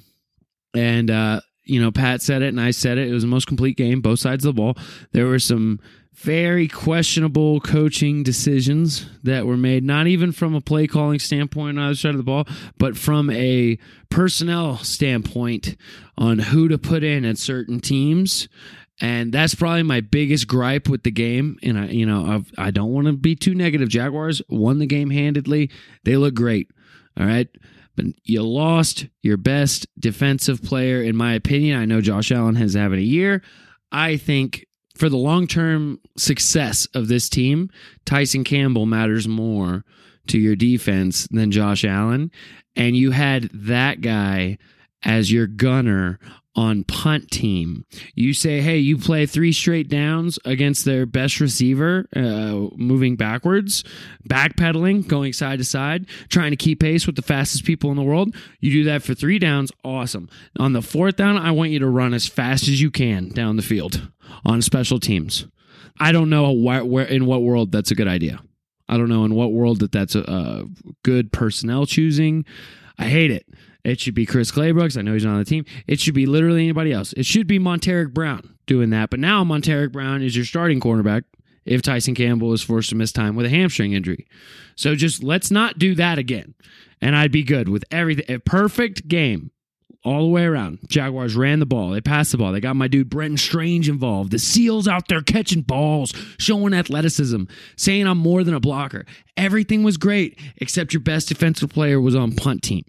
And 0.75 1.11
uh, 1.11 1.41
you 1.65 1.81
know, 1.81 1.91
Pat 1.91 2.21
said 2.21 2.41
it 2.41 2.49
and 2.49 2.59
I 2.59 2.71
said 2.71 2.97
it. 2.97 3.07
It 3.07 3.13
was 3.13 3.23
the 3.23 3.27
most 3.27 3.47
complete 3.47 3.77
game, 3.77 4.01
both 4.01 4.19
sides 4.19 4.45
of 4.45 4.55
the 4.55 4.61
ball. 4.61 4.77
There 5.11 5.27
were 5.27 5.39
some 5.39 5.79
very 6.13 6.67
questionable 6.67 7.59
coaching 7.59 8.21
decisions 8.23 9.07
that 9.23 9.45
were 9.45 9.57
made, 9.57 9.83
not 9.83 10.07
even 10.07 10.31
from 10.31 10.53
a 10.53 10.61
play 10.61 10.87
calling 10.87 11.19
standpoint 11.19 11.77
on 11.77 11.85
either 11.85 11.95
side 11.95 12.11
of 12.11 12.17
the 12.17 12.23
ball, 12.23 12.45
but 12.77 12.95
from 12.97 13.29
a 13.31 13.77
personnel 14.09 14.77
standpoint 14.77 15.75
on 16.17 16.39
who 16.39 16.67
to 16.67 16.77
put 16.77 17.03
in 17.03 17.25
at 17.25 17.37
certain 17.37 17.79
teams. 17.79 18.47
And 19.01 19.33
that's 19.33 19.55
probably 19.55 19.83
my 19.83 20.01
biggest 20.01 20.47
gripe 20.47 20.87
with 20.87 21.03
the 21.03 21.11
game. 21.11 21.57
And 21.63 21.79
I, 21.79 21.87
you 21.87 22.05
know, 22.05 22.25
I've, 22.25 22.51
I 22.57 22.71
don't 22.71 22.93
want 22.93 23.07
to 23.07 23.13
be 23.13 23.35
too 23.35 23.55
negative. 23.55 23.89
Jaguars 23.89 24.41
won 24.49 24.77
the 24.77 24.85
game 24.85 25.09
handedly. 25.09 25.71
They 26.03 26.15
look 26.15 26.35
great. 26.35 26.69
All 27.17 27.25
right 27.25 27.47
but 27.95 28.05
you 28.23 28.41
lost 28.41 29.07
your 29.21 29.37
best 29.37 29.87
defensive 29.99 30.61
player, 30.63 31.01
in 31.01 31.15
my 31.15 31.33
opinion. 31.33 31.79
I 31.79 31.85
know 31.85 32.01
Josh 32.01 32.31
Allen 32.31 32.55
has 32.55 32.73
having 32.73 32.99
a 32.99 33.03
year. 33.03 33.41
I 33.91 34.17
think 34.17 34.65
for 34.95 35.09
the 35.09 35.17
long 35.17 35.47
term 35.47 35.99
success 36.17 36.87
of 36.93 37.07
this 37.07 37.29
team, 37.29 37.69
Tyson 38.05 38.43
Campbell 38.43 38.85
matters 38.85 39.27
more 39.27 39.83
to 40.27 40.39
your 40.39 40.55
defense 40.55 41.27
than 41.31 41.51
Josh 41.51 41.83
Allen. 41.83 42.31
And 42.75 42.95
you 42.95 43.11
had 43.11 43.49
that 43.53 44.01
guy 44.01 44.57
as 45.03 45.31
your 45.31 45.47
gunner 45.47 46.19
on 46.55 46.83
punt 46.83 47.31
team. 47.31 47.85
You 48.13 48.33
say, 48.33 48.61
hey, 48.61 48.77
you 48.77 48.97
play 48.97 49.25
three 49.25 49.51
straight 49.51 49.89
downs 49.89 50.37
against 50.45 50.85
their 50.85 51.05
best 51.05 51.39
receiver, 51.39 52.07
uh, 52.15 52.69
moving 52.75 53.15
backwards, 53.15 53.83
backpedaling, 54.27 55.07
going 55.07 55.33
side 55.33 55.59
to 55.59 55.65
side, 55.65 56.05
trying 56.29 56.51
to 56.51 56.57
keep 56.57 56.79
pace 56.79 57.07
with 57.07 57.15
the 57.15 57.21
fastest 57.21 57.65
people 57.65 57.89
in 57.89 57.97
the 57.97 58.03
world. 58.03 58.35
You 58.59 58.71
do 58.71 58.83
that 58.85 59.03
for 59.03 59.13
three 59.13 59.39
downs, 59.39 59.71
awesome. 59.83 60.29
On 60.59 60.73
the 60.73 60.81
fourth 60.81 61.15
down, 61.15 61.37
I 61.37 61.51
want 61.51 61.71
you 61.71 61.79
to 61.79 61.87
run 61.87 62.13
as 62.13 62.27
fast 62.27 62.67
as 62.67 62.81
you 62.81 62.91
can 62.91 63.29
down 63.29 63.55
the 63.55 63.63
field 63.63 64.09
on 64.45 64.61
special 64.61 64.99
teams. 64.99 65.47
I 65.99 66.11
don't 66.11 66.29
know 66.29 66.51
where, 66.51 66.85
where 66.85 67.05
in 67.05 67.25
what 67.25 67.41
world 67.41 67.71
that's 67.71 67.91
a 67.91 67.95
good 67.95 68.07
idea. 68.07 68.39
I 68.89 68.97
don't 68.97 69.09
know 69.09 69.25
in 69.25 69.33
what 69.33 69.53
world 69.53 69.79
that 69.79 69.91
that's 69.91 70.15
a, 70.15 70.21
a 70.21 70.65
good 71.03 71.31
personnel 71.31 71.85
choosing. 71.85 72.45
I 72.97 73.05
hate 73.05 73.31
it. 73.31 73.47
It 73.83 73.99
should 73.99 74.15
be 74.15 74.25
Chris 74.25 74.51
Claybrooks. 74.51 74.97
I 74.97 75.01
know 75.01 75.13
he's 75.13 75.25
not 75.25 75.33
on 75.33 75.39
the 75.39 75.45
team. 75.45 75.65
It 75.87 75.99
should 75.99 76.13
be 76.13 76.25
literally 76.25 76.63
anybody 76.63 76.93
else. 76.93 77.13
It 77.13 77.25
should 77.25 77.47
be 77.47 77.59
Montaric 77.59 78.13
Brown 78.13 78.55
doing 78.65 78.91
that. 78.91 79.09
But 79.09 79.19
now 79.19 79.43
Montaric 79.43 79.91
Brown 79.91 80.21
is 80.21 80.35
your 80.35 80.45
starting 80.45 80.79
cornerback 80.79 81.23
if 81.65 81.81
Tyson 81.81 82.15
Campbell 82.15 82.53
is 82.53 82.61
forced 82.61 82.89
to 82.89 82.95
miss 82.95 83.11
time 83.11 83.35
with 83.35 83.45
a 83.45 83.49
hamstring 83.49 83.93
injury. 83.93 84.27
So 84.75 84.95
just 84.95 85.23
let's 85.23 85.51
not 85.51 85.79
do 85.79 85.95
that 85.95 86.17
again. 86.17 86.55
And 87.01 87.15
I'd 87.15 87.31
be 87.31 87.43
good 87.43 87.67
with 87.67 87.83
everything. 87.91 88.33
A 88.33 88.39
perfect 88.39 89.07
game 89.07 89.51
all 90.05 90.23
the 90.23 90.29
way 90.29 90.43
around. 90.43 90.79
Jaguars 90.87 91.35
ran 91.35 91.59
the 91.59 91.65
ball. 91.65 91.89
They 91.89 92.01
passed 92.01 92.31
the 92.31 92.37
ball. 92.37 92.51
They 92.51 92.59
got 92.59 92.75
my 92.75 92.87
dude 92.87 93.09
Brenton 93.09 93.37
Strange 93.37 93.89
involved. 93.89 94.31
The 94.31 94.39
SEALs 94.39 94.87
out 94.87 95.07
there 95.07 95.21
catching 95.21 95.61
balls, 95.61 96.13
showing 96.37 96.73
athleticism, 96.73 97.43
saying 97.77 98.07
I'm 98.07 98.17
more 98.17 98.43
than 98.43 98.53
a 98.53 98.59
blocker. 98.59 99.05
Everything 99.37 99.83
was 99.83 99.97
great, 99.97 100.39
except 100.57 100.93
your 100.93 101.01
best 101.01 101.29
defensive 101.29 101.69
player 101.69 101.99
was 101.99 102.15
on 102.15 102.33
punt 102.33 102.63
team. 102.63 102.83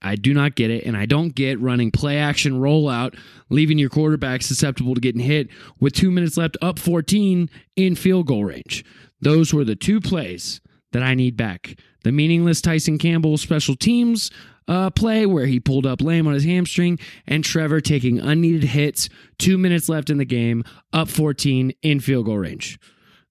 I 0.00 0.14
do 0.14 0.32
not 0.32 0.54
get 0.54 0.70
it, 0.70 0.84
and 0.84 0.96
I 0.96 1.06
don't 1.06 1.34
get 1.34 1.60
running 1.60 1.90
play 1.90 2.18
action 2.18 2.60
rollout, 2.60 3.18
leaving 3.48 3.78
your 3.78 3.90
quarterback 3.90 4.42
susceptible 4.42 4.94
to 4.94 5.00
getting 5.00 5.20
hit 5.20 5.48
with 5.80 5.92
two 5.92 6.10
minutes 6.10 6.36
left, 6.36 6.56
up 6.62 6.78
14 6.78 7.50
in 7.76 7.94
field 7.96 8.26
goal 8.26 8.44
range. 8.44 8.84
Those 9.20 9.52
were 9.52 9.64
the 9.64 9.74
two 9.74 10.00
plays 10.00 10.60
that 10.92 11.02
I 11.02 11.14
need 11.14 11.36
back. 11.36 11.76
The 12.04 12.12
meaningless 12.12 12.60
Tyson 12.60 12.98
Campbell 12.98 13.36
special 13.36 13.74
teams 13.74 14.30
uh, 14.68 14.90
play 14.90 15.26
where 15.26 15.46
he 15.46 15.58
pulled 15.58 15.86
up 15.86 16.00
lame 16.00 16.26
on 16.26 16.34
his 16.34 16.44
hamstring, 16.44 16.98
and 17.26 17.42
Trevor 17.42 17.80
taking 17.80 18.20
unneeded 18.20 18.64
hits, 18.64 19.08
two 19.38 19.58
minutes 19.58 19.88
left 19.88 20.10
in 20.10 20.18
the 20.18 20.24
game, 20.24 20.62
up 20.92 21.08
14 21.08 21.72
in 21.82 22.00
field 22.00 22.26
goal 22.26 22.38
range. 22.38 22.78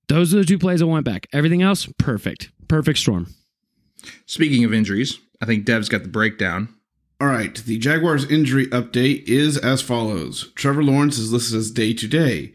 Those 0.09 0.33
are 0.33 0.39
the 0.39 0.45
two 0.45 0.59
plays 0.59 0.81
I 0.81 0.85
want 0.85 1.05
back. 1.05 1.27
Everything 1.31 1.61
else, 1.61 1.87
perfect. 1.97 2.51
Perfect 2.67 2.99
storm. 2.99 3.27
Speaking 4.25 4.63
of 4.63 4.73
injuries, 4.73 5.19
I 5.41 5.45
think 5.45 5.65
Dev's 5.65 5.89
got 5.89 6.03
the 6.03 6.09
breakdown. 6.09 6.69
All 7.19 7.27
right, 7.27 7.55
the 7.55 7.77
Jaguars 7.77 8.29
injury 8.29 8.67
update 8.67 9.23
is 9.23 9.57
as 9.57 9.81
follows. 9.81 10.51
Trevor 10.55 10.83
Lawrence 10.83 11.17
is 11.17 11.33
listed 11.33 11.57
as 11.57 11.71
day 11.71 11.93
to 11.93 12.07
day 12.07 12.53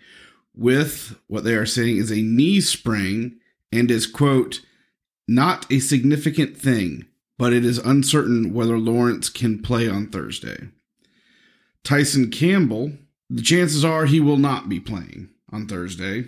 with 0.54 1.18
what 1.26 1.44
they 1.44 1.54
are 1.54 1.66
saying 1.66 1.96
is 1.96 2.10
a 2.10 2.22
knee 2.22 2.60
sprain 2.60 3.38
and 3.72 3.90
is, 3.90 4.06
quote, 4.06 4.60
not 5.26 5.70
a 5.70 5.78
significant 5.78 6.56
thing, 6.56 7.06
but 7.38 7.52
it 7.52 7.64
is 7.64 7.78
uncertain 7.78 8.52
whether 8.52 8.78
Lawrence 8.78 9.28
can 9.28 9.62
play 9.62 9.88
on 9.88 10.08
Thursday. 10.08 10.68
Tyson 11.84 12.30
Campbell, 12.30 12.92
the 13.30 13.42
chances 13.42 13.84
are 13.84 14.06
he 14.06 14.20
will 14.20 14.36
not 14.36 14.68
be 14.68 14.78
playing 14.78 15.30
on 15.50 15.66
Thursday. 15.66 16.26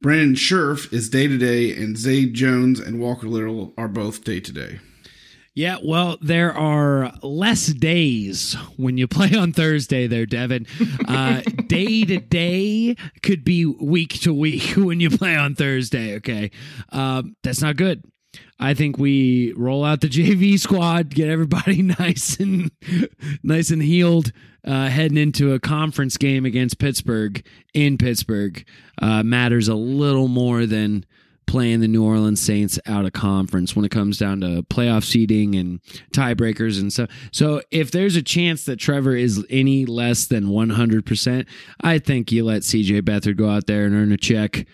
Brandon 0.00 0.34
Scherff 0.34 0.92
is 0.92 1.10
day 1.10 1.28
to 1.28 1.36
day, 1.36 1.74
and 1.74 1.96
Zay 1.96 2.24
Jones 2.24 2.80
and 2.80 2.98
Walker 2.98 3.28
Little 3.28 3.74
are 3.76 3.88
both 3.88 4.24
day 4.24 4.40
to 4.40 4.52
day. 4.52 4.80
Yeah, 5.60 5.76
well, 5.84 6.16
there 6.22 6.54
are 6.56 7.12
less 7.22 7.66
days 7.66 8.54
when 8.78 8.96
you 8.96 9.06
play 9.06 9.34
on 9.36 9.52
Thursday 9.52 10.06
there, 10.06 10.24
Devin. 10.24 10.66
Uh, 11.06 11.42
day 11.66 12.02
to 12.06 12.18
day 12.18 12.96
could 13.22 13.44
be 13.44 13.66
week 13.66 14.22
to 14.22 14.32
week 14.32 14.62
when 14.78 15.00
you 15.00 15.10
play 15.10 15.36
on 15.36 15.54
Thursday, 15.54 16.16
okay? 16.16 16.50
Um, 16.92 17.36
that's 17.42 17.60
not 17.60 17.76
good. 17.76 18.02
I 18.58 18.72
think 18.72 18.96
we 18.96 19.52
roll 19.52 19.84
out 19.84 20.00
the 20.00 20.08
JV 20.08 20.58
squad, 20.58 21.10
get 21.10 21.28
everybody 21.28 21.82
nice 22.00 22.40
and 22.40 22.70
nice 23.42 23.70
and 23.70 23.82
healed, 23.82 24.32
uh, 24.64 24.88
heading 24.88 25.18
into 25.18 25.52
a 25.52 25.60
conference 25.60 26.16
game 26.16 26.46
against 26.46 26.78
Pittsburgh 26.78 27.44
in 27.74 27.98
Pittsburgh 27.98 28.64
uh, 29.02 29.22
matters 29.22 29.68
a 29.68 29.74
little 29.74 30.28
more 30.28 30.64
than 30.64 31.04
playing 31.50 31.80
the 31.80 31.88
New 31.88 32.04
Orleans 32.04 32.40
Saints 32.40 32.78
out 32.86 33.04
of 33.04 33.12
conference 33.12 33.74
when 33.74 33.84
it 33.84 33.90
comes 33.90 34.18
down 34.18 34.40
to 34.40 34.62
playoff 34.70 35.02
seeding 35.02 35.56
and 35.56 35.80
tiebreakers 36.12 36.80
and 36.80 36.92
stuff. 36.92 37.10
So 37.32 37.60
if 37.72 37.90
there's 37.90 38.14
a 38.14 38.22
chance 38.22 38.66
that 38.66 38.76
Trevor 38.76 39.16
is 39.16 39.44
any 39.50 39.84
less 39.84 40.26
than 40.26 40.44
100%, 40.44 41.46
I 41.80 41.98
think 41.98 42.30
you 42.30 42.44
let 42.44 42.62
CJ 42.62 43.02
Beathard 43.02 43.36
go 43.36 43.50
out 43.50 43.66
there 43.66 43.84
and 43.84 43.96
earn 43.96 44.12
a 44.12 44.16
check 44.16 44.64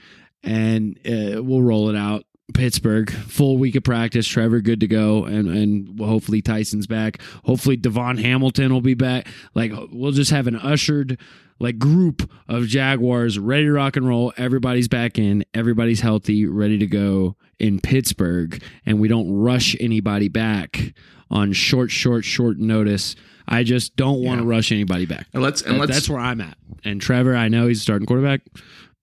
and 0.42 0.98
uh, 1.06 1.42
we'll 1.42 1.62
roll 1.62 1.88
it 1.88 1.96
out. 1.96 2.26
Pittsburgh, 2.54 3.10
full 3.10 3.58
week 3.58 3.74
of 3.76 3.82
practice. 3.82 4.26
Trevor, 4.26 4.60
good 4.60 4.80
to 4.80 4.86
go, 4.86 5.24
and 5.24 5.48
and 5.48 5.98
hopefully 6.00 6.40
Tyson's 6.40 6.86
back. 6.86 7.20
Hopefully 7.44 7.76
DaVon 7.76 8.20
Hamilton 8.22 8.72
will 8.72 8.80
be 8.80 8.94
back. 8.94 9.26
Like 9.54 9.72
we'll 9.90 10.12
just 10.12 10.30
have 10.30 10.46
an 10.46 10.56
ushered 10.56 11.18
like 11.58 11.78
group 11.78 12.30
of 12.48 12.66
Jaguars 12.66 13.38
ready 13.38 13.64
to 13.64 13.72
rock 13.72 13.96
and 13.96 14.06
roll. 14.06 14.32
Everybody's 14.36 14.88
back 14.88 15.18
in. 15.18 15.44
Everybody's 15.54 16.00
healthy, 16.00 16.46
ready 16.46 16.78
to 16.78 16.86
go 16.86 17.34
in 17.58 17.80
Pittsburgh, 17.80 18.62
and 18.84 19.00
we 19.00 19.08
don't 19.08 19.30
rush 19.30 19.74
anybody 19.80 20.28
back 20.28 20.94
on 21.30 21.52
short, 21.52 21.90
short, 21.90 22.24
short 22.24 22.58
notice. 22.58 23.16
I 23.48 23.64
just 23.64 23.96
don't 23.96 24.22
want 24.22 24.40
to 24.40 24.44
Yeah. 24.44 24.50
rush 24.50 24.70
anybody 24.70 25.06
back. 25.06 25.26
And 25.34 25.42
let's 25.42 25.62
and 25.62 25.74
That- 25.74 25.80
let's 25.80 25.92
that's 25.92 26.08
where 26.08 26.20
I'm 26.20 26.40
at. 26.40 26.56
And 26.84 27.00
Trevor, 27.00 27.34
I 27.34 27.48
know 27.48 27.66
he's 27.66 27.78
a 27.78 27.82
starting 27.82 28.06
quarterback, 28.06 28.42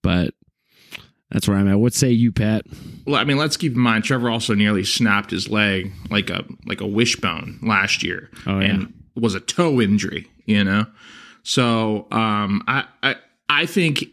but 0.02 0.32
that's 1.34 1.46
where 1.46 1.58
I'm 1.58 1.68
at. 1.68 1.78
What 1.78 1.92
say 1.92 2.10
you, 2.10 2.32
Pat? 2.32 2.64
Well, 3.06 3.16
I 3.16 3.24
mean, 3.24 3.36
let's 3.36 3.58
keep 3.58 3.74
in 3.74 3.80
mind 3.80 4.04
Trevor 4.04 4.30
also 4.30 4.54
nearly 4.54 4.84
snapped 4.84 5.30
his 5.30 5.50
leg 5.50 5.92
like 6.10 6.30
a 6.30 6.44
like 6.64 6.80
a 6.80 6.86
wishbone 6.86 7.58
last 7.60 8.02
year, 8.02 8.30
Oh, 8.46 8.60
yeah. 8.60 8.66
and 8.70 8.94
was 9.14 9.34
a 9.34 9.40
toe 9.40 9.80
injury. 9.82 10.26
You 10.46 10.64
know, 10.64 10.86
so 11.42 12.06
um, 12.10 12.62
I 12.66 12.84
I 13.02 13.16
I 13.48 13.66
think 13.66 14.04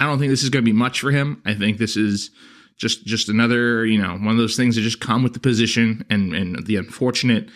I 0.00 0.06
don't 0.06 0.18
think 0.18 0.30
this 0.30 0.42
is 0.42 0.48
going 0.50 0.64
to 0.64 0.70
be 0.70 0.76
much 0.76 1.00
for 1.00 1.10
him. 1.10 1.42
I 1.44 1.54
think 1.54 1.78
this 1.78 1.96
is 1.96 2.30
just 2.76 3.04
just 3.04 3.28
another 3.28 3.84
you 3.84 4.00
know 4.00 4.12
one 4.12 4.28
of 4.28 4.36
those 4.38 4.56
things 4.56 4.76
that 4.76 4.82
just 4.82 5.00
come 5.00 5.22
with 5.22 5.34
the 5.34 5.40
position 5.40 6.04
and 6.10 6.34
and 6.34 6.66
the 6.66 6.76
unfortunate 6.76 7.48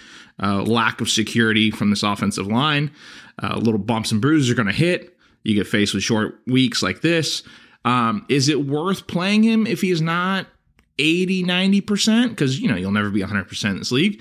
uh, 0.42 0.62
lack 0.62 1.00
of 1.00 1.08
security 1.08 1.70
from 1.70 1.90
this 1.90 2.02
offensive 2.02 2.46
line. 2.46 2.90
Uh, 3.42 3.56
little 3.58 3.78
bumps 3.78 4.12
and 4.12 4.20
bruises 4.20 4.48
are 4.50 4.54
going 4.54 4.66
to 4.66 4.72
hit. 4.72 5.14
You 5.44 5.54
get 5.54 5.66
faced 5.66 5.94
with 5.94 6.02
short 6.02 6.38
weeks 6.46 6.82
like 6.82 7.02
this. 7.02 7.42
Um, 7.86 8.26
is 8.28 8.48
it 8.48 8.66
worth 8.66 9.06
playing 9.06 9.44
him 9.44 9.66
if 9.66 9.80
he's 9.80 10.02
not 10.02 10.46
80, 10.98 11.44
90%? 11.44 12.30
Because, 12.30 12.60
you 12.60 12.68
know, 12.68 12.76
you'll 12.76 12.90
never 12.90 13.10
be 13.10 13.22
100% 13.22 13.70
in 13.70 13.78
this 13.78 13.92
league. 13.92 14.20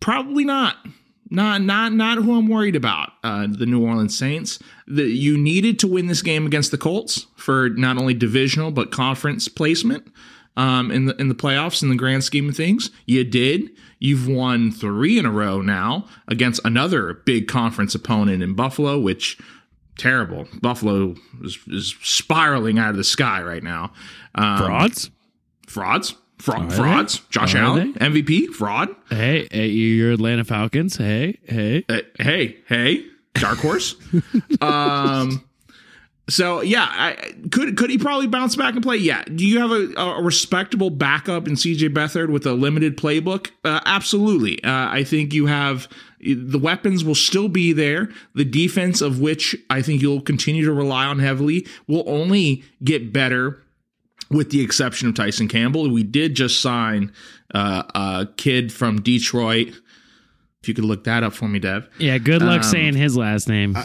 Probably 0.00 0.44
not. 0.44 0.76
Not, 1.30 1.62
not, 1.62 1.92
not 1.92 2.18
who 2.18 2.36
I'm 2.36 2.48
worried 2.48 2.76
about. 2.76 3.10
Uh, 3.22 3.46
the 3.50 3.66
New 3.66 3.84
Orleans 3.84 4.16
Saints. 4.16 4.58
The, 4.86 5.04
you 5.04 5.36
needed 5.36 5.78
to 5.80 5.86
win 5.86 6.06
this 6.06 6.22
game 6.22 6.46
against 6.46 6.70
the 6.70 6.78
Colts 6.78 7.26
for 7.36 7.68
not 7.70 7.98
only 7.98 8.14
divisional 8.14 8.70
but 8.70 8.90
conference 8.90 9.48
placement 9.48 10.06
um, 10.56 10.90
in 10.90 11.06
the 11.06 11.16
in 11.16 11.28
the 11.28 11.34
playoffs 11.34 11.82
in 11.82 11.88
the 11.88 11.96
grand 11.96 12.24
scheme 12.24 12.48
of 12.48 12.56
things. 12.56 12.90
You 13.06 13.24
did. 13.24 13.70
You've 13.98 14.28
won 14.28 14.70
three 14.70 15.18
in 15.18 15.26
a 15.26 15.30
row 15.30 15.60
now 15.60 16.06
against 16.28 16.60
another 16.64 17.14
big 17.24 17.48
conference 17.48 17.94
opponent 17.94 18.42
in 18.42 18.54
Buffalo, 18.54 18.98
which 18.98 19.38
terrible. 19.98 20.46
Buffalo 20.60 21.14
is, 21.42 21.58
is 21.68 21.94
spiraling 22.02 22.78
out 22.78 22.90
of 22.90 22.96
the 22.96 23.04
sky 23.04 23.42
right 23.42 23.62
now. 23.62 23.92
Um, 24.34 24.58
Frauds? 24.58 25.10
frauds, 25.68 26.14
Fra- 26.38 26.60
Are 26.60 26.66
they? 26.66 26.76
frauds. 26.76 27.18
Josh 27.30 27.54
Are 27.54 27.58
Allen, 27.58 27.94
MVP, 27.94 28.48
fraud. 28.48 28.88
Hey, 29.08 29.48
hey, 29.50 29.68
you're 29.68 30.12
Atlanta 30.12 30.44
Falcons. 30.44 30.96
Hey, 30.96 31.38
hey. 31.44 31.84
Uh, 31.88 32.00
hey, 32.18 32.58
hey, 32.68 33.04
dark 33.34 33.58
horse. 33.58 33.94
um, 34.60 35.44
so 36.28 36.62
yeah, 36.62 36.86
I, 36.88 37.34
could 37.50 37.76
could 37.76 37.90
he 37.90 37.98
probably 37.98 38.26
bounce 38.26 38.56
back 38.56 38.74
and 38.74 38.82
play? 38.82 38.96
Yeah. 38.96 39.22
Do 39.24 39.46
you 39.46 39.58
have 39.60 39.70
a, 39.70 39.92
a 40.00 40.22
respectable 40.22 40.90
backup 40.90 41.46
in 41.46 41.54
CJ 41.54 41.90
Beathard 41.90 42.30
with 42.30 42.46
a 42.46 42.52
limited 42.54 42.96
playbook? 42.96 43.50
Uh, 43.62 43.80
absolutely. 43.84 44.62
Uh, 44.64 44.70
I 44.70 45.04
think 45.04 45.34
you 45.34 45.46
have 45.46 45.86
the 46.24 46.58
weapons 46.58 47.04
will 47.04 47.14
still 47.14 47.48
be 47.48 47.72
there. 47.72 48.08
The 48.34 48.44
defense, 48.44 49.00
of 49.00 49.20
which 49.20 49.56
I 49.70 49.82
think 49.82 50.02
you'll 50.02 50.20
continue 50.20 50.64
to 50.64 50.72
rely 50.72 51.04
on 51.06 51.18
heavily, 51.18 51.66
will 51.86 52.04
only 52.06 52.64
get 52.82 53.12
better 53.12 53.62
with 54.30 54.50
the 54.50 54.62
exception 54.62 55.08
of 55.08 55.14
Tyson 55.14 55.48
Campbell. 55.48 55.90
We 55.90 56.02
did 56.02 56.34
just 56.34 56.60
sign 56.60 57.12
uh, 57.54 57.82
a 57.94 58.28
kid 58.36 58.72
from 58.72 59.00
Detroit. 59.02 59.68
If 60.62 60.68
you 60.68 60.74
could 60.74 60.84
look 60.84 61.04
that 61.04 61.22
up 61.22 61.34
for 61.34 61.46
me, 61.46 61.58
Dev. 61.58 61.88
Yeah, 61.98 62.16
good 62.18 62.40
luck 62.40 62.64
saying 62.64 62.94
his 62.94 63.16
last 63.16 63.48
name. 63.48 63.76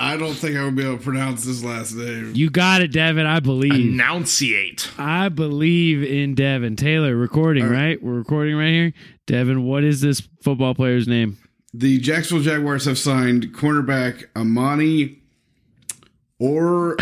I 0.00 0.16
don't 0.16 0.34
think 0.34 0.56
I 0.56 0.64
would 0.64 0.76
be 0.76 0.84
able 0.84 0.98
to 0.98 1.02
pronounce 1.02 1.44
his 1.44 1.64
last 1.64 1.94
name. 1.94 2.32
you 2.36 2.50
got 2.50 2.82
it, 2.82 2.92
Devin. 2.92 3.26
I 3.26 3.40
believe. 3.40 3.94
Enunciate. 3.94 4.90
I 4.96 5.28
believe 5.28 6.04
in 6.04 6.34
Devin. 6.34 6.76
Taylor, 6.76 7.16
recording, 7.16 7.68
right? 7.68 8.00
We're 8.00 8.12
recording 8.12 8.56
right 8.56 8.70
here. 8.70 8.92
Devin, 9.26 9.64
what 9.64 9.82
is 9.82 10.00
this 10.00 10.20
football 10.42 10.74
player's 10.74 11.08
name? 11.08 11.36
The 11.74 11.98
Jacksonville 11.98 12.44
Jaguars 12.44 12.84
have 12.86 12.98
signed 12.98 13.52
cornerback 13.54 14.24
Amani 14.34 15.20
Oruwariye 16.40 16.98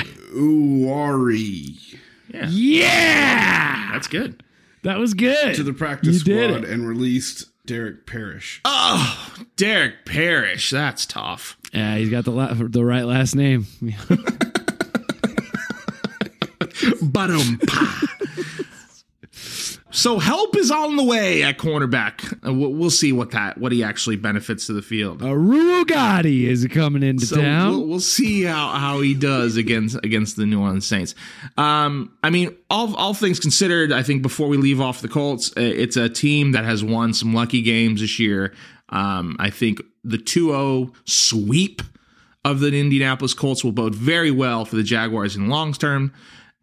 Yeah, 2.33 2.49
Yeah! 2.51 3.91
that's 3.93 4.09
good. 4.09 4.43
That 4.83 4.99
was 4.99 5.15
good. 5.15 5.55
to 5.57 5.63
the 5.63 5.73
practice 5.73 6.15
You 6.15 6.19
squad 6.21 6.65
it. 6.65 6.67
and 6.69 6.89
released 6.89 7.47
Derek 7.67 8.07
Parrish. 8.07 8.61
Oh, 8.65 9.35
Derek 9.57 10.05
Parrish. 10.05 10.71
That's 10.71 11.07
tough. 11.07 11.57
Yeah, 11.73 11.97
he's 11.97 12.11
got 12.11 12.25
the 12.25 12.31
la- 12.33 12.55
the 12.55 12.85
right 12.85 13.05
last 13.05 13.35
name. 13.35 13.67
Bottom. 17.03 17.59
So 19.97 20.19
help 20.19 20.55
is 20.57 20.71
on 20.71 20.97
the 20.97 21.03
way 21.03 21.43
at 21.43 21.57
cornerback. 21.57 22.47
Uh, 22.47 22.53
we'll, 22.53 22.91
see 22.91 23.13
what 23.13 23.31
that 23.31 23.57
what 23.57 23.73
he 23.73 23.83
actually 23.83 24.17
benefits 24.17 24.67
to 24.67 24.75
the 24.75 24.83
field. 24.83 25.23
Aru 25.23 25.85
Gotti 25.87 26.45
is 26.47 26.67
coming 26.71 27.03
into 27.03 27.25
So 27.25 27.37
town. 27.37 27.71
we'll, 27.71 27.87
we'll 27.87 28.01
see 28.01 28.43
how, 28.43 28.69
how 28.73 29.01
he 29.01 29.15
does 29.15 29.57
against 29.57 29.97
against 30.05 30.37
the 30.37 30.45
New 30.45 30.61
Orleans 30.61 30.87
Saints. 30.87 31.15
Um, 31.57 32.13
I 32.23 32.29
mean, 32.29 32.55
all 32.69 32.95
all 32.97 33.15
things 33.15 33.41
considered, 33.41 33.91
I 33.91 34.03
think 34.03 34.21
before 34.21 34.49
we 34.49 34.59
leave 34.59 34.83
off 34.83 35.01
the 35.01 35.09
Colts, 35.09 35.51
uh, 35.57 35.61
it's 35.61 35.97
a 35.97 36.11
team 36.11 36.53
that 36.53 36.65
has 36.67 36.85
won 36.85 37.15
some 37.15 37.33
lucky 37.33 37.63
games 37.63 38.03
this 38.03 38.19
year. 38.19 38.53
Um, 38.91 39.37
I 39.41 39.51
think 39.51 39.83
the 40.05 40.19
2-0 40.19 40.95
sweep 41.07 41.83
of 42.45 42.61
the 42.61 42.69
Indianapolis 42.69 43.35
Colts 43.35 43.65
will 43.65 43.73
bode 43.73 43.95
very 43.95 44.31
well 44.31 44.65
for 44.65 44.77
the 44.77 44.85
Jaguars 44.85 45.35
in 45.37 45.45
the 45.45 45.51
long 45.51 45.73
term. 45.73 46.13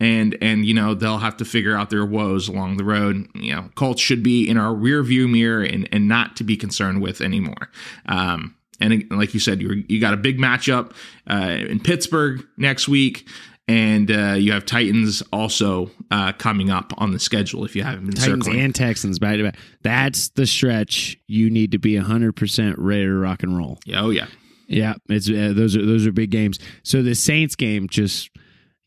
And 0.03 0.37
and 0.41 0.65
you 0.65 0.73
know 0.73 0.93
they'll 0.95 1.19
have 1.19 1.37
to 1.37 1.45
figure 1.45 1.77
out 1.77 1.89
their 1.89 2.05
woes 2.05 2.49
along 2.49 2.75
the 2.75 2.83
road. 2.83 3.25
You 3.35 3.55
know, 3.55 3.69
Colts 3.75 4.01
should 4.01 4.21
be 4.21 4.49
in 4.49 4.57
our 4.57 4.73
rear 4.73 5.01
view 5.01 5.29
mirror 5.29 5.63
and, 5.63 5.87
and 5.93 6.09
not 6.09 6.35
to 6.35 6.43
be 6.43 6.57
concerned 6.57 7.01
with 7.01 7.21
anymore. 7.21 7.69
Um, 8.07 8.55
and 8.81 9.05
like 9.11 9.33
you 9.33 9.39
said, 9.39 9.61
you 9.61 9.85
you 9.87 10.01
got 10.01 10.13
a 10.13 10.17
big 10.17 10.39
matchup 10.39 10.91
uh, 11.29 11.55
in 11.69 11.79
Pittsburgh 11.79 12.45
next 12.57 12.89
week, 12.89 13.29
and 13.67 14.11
uh, 14.11 14.33
you 14.33 14.51
have 14.51 14.65
Titans 14.65 15.23
also 15.31 15.89
uh, 16.11 16.33
coming 16.33 16.69
up 16.69 16.91
on 16.97 17.11
the 17.11 17.19
schedule. 17.19 17.63
If 17.63 17.75
you 17.75 17.83
haven't 17.83 18.05
been 18.05 18.15
Titans 18.15 18.45
circling, 18.45 18.61
and 18.61 18.75
Texans 18.75 19.19
back 19.19 19.37
to 19.37 19.43
back. 19.43 19.57
That's 19.83 20.29
the 20.29 20.45
stretch 20.45 21.17
you 21.27 21.49
need 21.49 21.71
to 21.71 21.77
be 21.77 21.93
100% 21.93 22.75
ready 22.77 23.05
to 23.05 23.13
rock 23.13 23.43
and 23.43 23.57
roll. 23.57 23.79
yeah, 23.85 24.01
oh 24.01 24.09
yeah, 24.09 24.27
Yeah, 24.67 24.95
it's 25.07 25.29
uh, 25.29 25.53
those 25.55 25.77
are 25.77 25.85
those 25.85 26.05
are 26.05 26.11
big 26.11 26.31
games. 26.31 26.59
So 26.83 27.01
the 27.01 27.15
Saints 27.15 27.55
game 27.55 27.87
just 27.87 28.29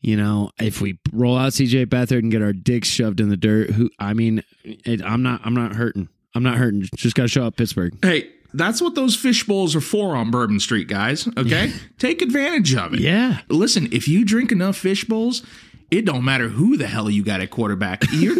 You 0.07 0.15
know, 0.15 0.51
if 0.57 0.79
we 0.79 0.97
roll 1.11 1.37
out 1.37 1.51
CJ 1.51 1.87
Beathard 1.87 2.19
and 2.19 2.31
get 2.31 2.41
our 2.41 2.53
dicks 2.53 2.87
shoved 2.87 3.19
in 3.19 3.27
the 3.27 3.35
dirt, 3.35 3.71
who 3.71 3.89
I 3.99 4.13
mean, 4.13 4.41
it, 4.63 5.01
I'm 5.03 5.21
not 5.21 5.41
I'm 5.43 5.53
not 5.53 5.73
hurting. 5.73 6.07
I'm 6.33 6.43
not 6.43 6.55
hurting. 6.55 6.87
Just 6.95 7.13
got 7.13 7.23
to 7.23 7.27
show 7.27 7.43
up 7.43 7.57
Pittsburgh. 7.57 7.93
Hey, 8.01 8.29
that's 8.53 8.81
what 8.81 8.95
those 8.95 9.17
fish 9.17 9.43
bowls 9.43 9.75
are 9.75 9.81
for 9.81 10.15
on 10.15 10.31
Bourbon 10.31 10.61
Street, 10.61 10.87
guys. 10.87 11.27
Okay, 11.35 11.73
take 11.99 12.21
advantage 12.21 12.73
of 12.73 12.93
it. 12.93 13.01
Yeah. 13.01 13.41
Listen, 13.49 13.89
if 13.91 14.07
you 14.07 14.23
drink 14.23 14.53
enough 14.53 14.77
fish 14.77 15.03
bowls, 15.03 15.45
it 15.91 16.05
don't 16.05 16.23
matter 16.25 16.49
who 16.49 16.77
the 16.77 16.87
hell 16.87 17.09
you 17.09 17.23
got 17.23 17.41
at 17.41 17.49
quarterback. 17.49 18.03
You're 18.11 18.37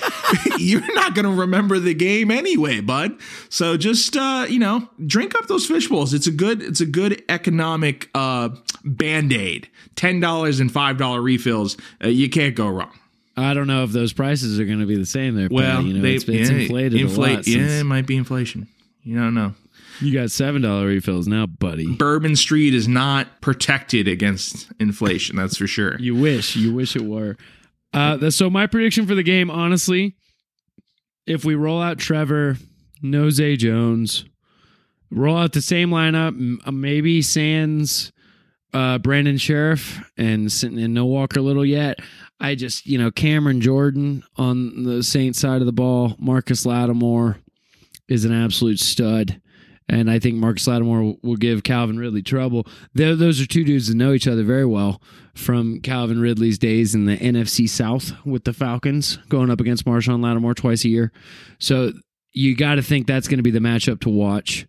you're 0.58 0.94
not 0.94 1.14
going 1.14 1.24
to 1.24 1.40
remember 1.40 1.78
the 1.78 1.94
game 1.94 2.30
anyway, 2.30 2.80
bud. 2.80 3.18
So 3.48 3.76
just 3.76 4.16
uh, 4.16 4.46
you 4.48 4.58
know, 4.58 4.88
drink 5.06 5.34
up 5.34 5.46
those 5.46 5.66
fish 5.66 5.88
bowls. 5.88 6.14
It's 6.14 6.26
a 6.26 6.32
good 6.32 6.62
it's 6.62 6.80
a 6.80 6.86
good 6.86 7.22
economic 7.28 8.08
uh 8.14 8.50
band-aid. 8.84 9.68
$10 9.96 10.60
and 10.60 10.70
$5 10.72 11.22
refills. 11.22 11.76
Uh, 12.02 12.08
you 12.08 12.30
can't 12.30 12.54
go 12.54 12.68
wrong. 12.68 12.92
I 13.36 13.54
don't 13.54 13.66
know 13.66 13.84
if 13.84 13.90
those 13.92 14.12
prices 14.12 14.58
are 14.58 14.64
going 14.64 14.80
to 14.80 14.86
be 14.86 14.96
the 14.96 15.06
same 15.06 15.34
there. 15.34 15.48
Well, 15.50 15.82
you 15.82 15.94
know, 15.94 16.02
they 16.02 16.14
it's, 16.14 16.24
it's 16.28 16.50
yeah, 16.50 16.56
inflated 16.56 17.00
inflate, 17.00 17.32
a 17.32 17.36
lot. 17.36 17.46
Yeah, 17.46 17.58
since- 17.58 17.72
it 17.80 17.84
might 17.84 18.06
be 18.06 18.16
inflation. 18.16 18.68
You 19.02 19.18
don't 19.18 19.34
know. 19.34 19.54
You 20.00 20.12
got 20.14 20.30
seven 20.30 20.62
dollar 20.62 20.86
refills 20.86 21.26
now, 21.26 21.46
buddy. 21.46 21.86
Bourbon 21.94 22.36
Street 22.36 22.74
is 22.74 22.88
not 22.88 23.40
protected 23.40 24.08
against 24.08 24.70
inflation. 24.80 25.36
That's 25.36 25.56
for 25.56 25.66
sure. 25.66 25.96
You 26.00 26.14
wish, 26.14 26.56
you 26.56 26.72
wish 26.72 26.96
it 26.96 27.04
were. 27.04 27.36
Uh, 27.92 28.30
so 28.30 28.48
my 28.48 28.66
prediction 28.66 29.06
for 29.06 29.14
the 29.14 29.22
game, 29.22 29.50
honestly, 29.50 30.16
if 31.26 31.44
we 31.44 31.54
roll 31.54 31.82
out 31.82 31.98
Trevor, 31.98 32.56
no 33.02 33.30
Zay 33.30 33.56
Jones, 33.56 34.24
roll 35.10 35.36
out 35.36 35.52
the 35.52 35.62
same 35.62 35.90
lineup, 35.90 36.58
uh, 36.66 36.70
maybe 36.70 37.20
Sands, 37.22 38.12
uh, 38.72 38.98
Brandon 38.98 39.36
Scherff, 39.36 40.02
and 40.16 40.50
sitting 40.50 40.78
in 40.78 40.94
no 40.94 41.04
Walker 41.06 41.40
Little 41.40 41.66
yet. 41.66 42.00
I 42.40 42.54
just, 42.54 42.86
you 42.86 42.96
know, 42.98 43.10
Cameron 43.10 43.60
Jordan 43.60 44.22
on 44.36 44.84
the 44.84 45.02
Saints 45.02 45.38
side 45.40 45.60
of 45.60 45.66
the 45.66 45.72
ball, 45.72 46.14
Marcus 46.18 46.64
Lattimore 46.64 47.38
is 48.08 48.24
an 48.24 48.32
absolute 48.32 48.80
stud. 48.80 49.40
And 49.92 50.08
I 50.10 50.20
think 50.20 50.36
Marcus 50.36 50.66
Lattimore 50.68 51.16
will- 51.22 51.36
give 51.36 51.64
Calvin 51.64 51.98
Ridley 51.98 52.22
trouble. 52.22 52.66
Tho- 52.94 53.16
Those 53.16 53.40
are 53.40 53.46
two 53.46 53.64
dudes 53.64 53.88
that 53.88 53.96
know 53.96 54.12
each 54.12 54.28
other 54.28 54.44
very 54.44 54.64
well 54.64 55.02
from 55.34 55.80
Calvin 55.80 56.20
Ridley's 56.20 56.58
days 56.58 56.94
in 56.94 57.06
the 57.06 57.16
NFC 57.16 57.68
South 57.68 58.12
with 58.24 58.44
the 58.44 58.52
Falcons, 58.52 59.18
going 59.28 59.50
up 59.50 59.60
against 59.60 59.84
Marshawn 59.86 60.22
Lattimore 60.22 60.54
twice 60.54 60.84
a 60.84 60.88
year. 60.88 61.10
So 61.58 61.92
you 62.32 62.54
got 62.56 62.76
to 62.76 62.82
think 62.82 63.06
that's 63.08 63.26
going 63.26 63.38
to 63.38 63.42
be 63.42 63.50
the 63.50 63.58
matchup 63.58 64.00
to 64.02 64.10
watch. 64.10 64.66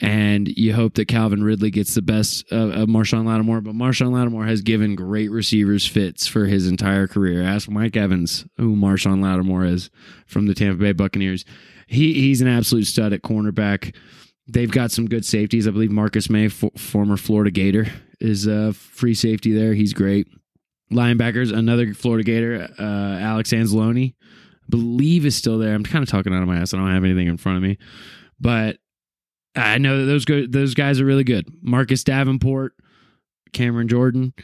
And 0.00 0.48
you 0.48 0.74
hope 0.74 0.94
that 0.94 1.06
Calvin 1.06 1.44
Ridley 1.44 1.70
gets 1.70 1.94
the 1.94 2.02
best 2.02 2.50
of, 2.50 2.70
of 2.72 2.88
Marshawn 2.88 3.24
Lattimore. 3.26 3.60
But 3.60 3.74
Marshawn 3.74 4.10
Lattimore 4.12 4.46
has 4.46 4.60
given 4.60 4.96
great 4.96 5.30
receivers 5.30 5.86
fits 5.86 6.26
for 6.26 6.46
his 6.46 6.66
entire 6.66 7.06
career. 7.06 7.42
Ask 7.42 7.68
Mike 7.70 7.96
Evans 7.96 8.44
who 8.56 8.74
Marshawn 8.74 9.22
Lattimore 9.22 9.64
is 9.64 9.90
from 10.26 10.46
the 10.46 10.54
Tampa 10.54 10.80
Bay 10.82 10.92
Buccaneers. 10.92 11.44
He 11.86 12.14
he's 12.14 12.40
an 12.40 12.48
absolute 12.48 12.86
stud 12.86 13.12
at 13.12 13.22
cornerback. 13.22 13.94
They've 14.48 14.70
got 14.70 14.90
some 14.90 15.06
good 15.06 15.24
safeties. 15.24 15.68
I 15.68 15.70
believe 15.70 15.90
Marcus 15.92 16.28
Maye, 16.28 16.48
fo- 16.48 16.70
former 16.76 17.16
Florida 17.16 17.50
Gator, 17.50 17.86
is 18.20 18.46
a 18.46 18.72
free 18.72 19.14
safety 19.14 19.52
there. 19.52 19.72
He's 19.74 19.92
great. 19.92 20.26
Linebackers, 20.92 21.56
another 21.56 21.94
Florida 21.94 22.24
Gator, 22.24 22.68
uh, 22.78 23.18
Alex 23.20 23.50
Anzalone, 23.52 24.12
I 24.12 24.66
believe 24.68 25.24
is 25.24 25.34
still 25.36 25.58
there. 25.58 25.74
I'm 25.74 25.84
kind 25.84 26.02
of 26.02 26.08
talking 26.08 26.34
out 26.34 26.42
of 26.42 26.48
my 26.48 26.58
ass. 26.58 26.74
I 26.74 26.76
don't 26.78 26.90
have 26.92 27.04
anything 27.04 27.28
in 27.28 27.36
front 27.38 27.56
of 27.56 27.62
me, 27.62 27.78
but 28.40 28.78
I 29.56 29.78
know 29.78 30.04
those 30.06 30.24
go- 30.24 30.46
those 30.46 30.74
guys 30.74 31.00
are 31.00 31.04
really 31.06 31.24
good. 31.24 31.46
Marcus 31.62 32.04
Davenport, 32.04 32.74
Cameron 33.52 33.88
Jordan, 33.88 34.34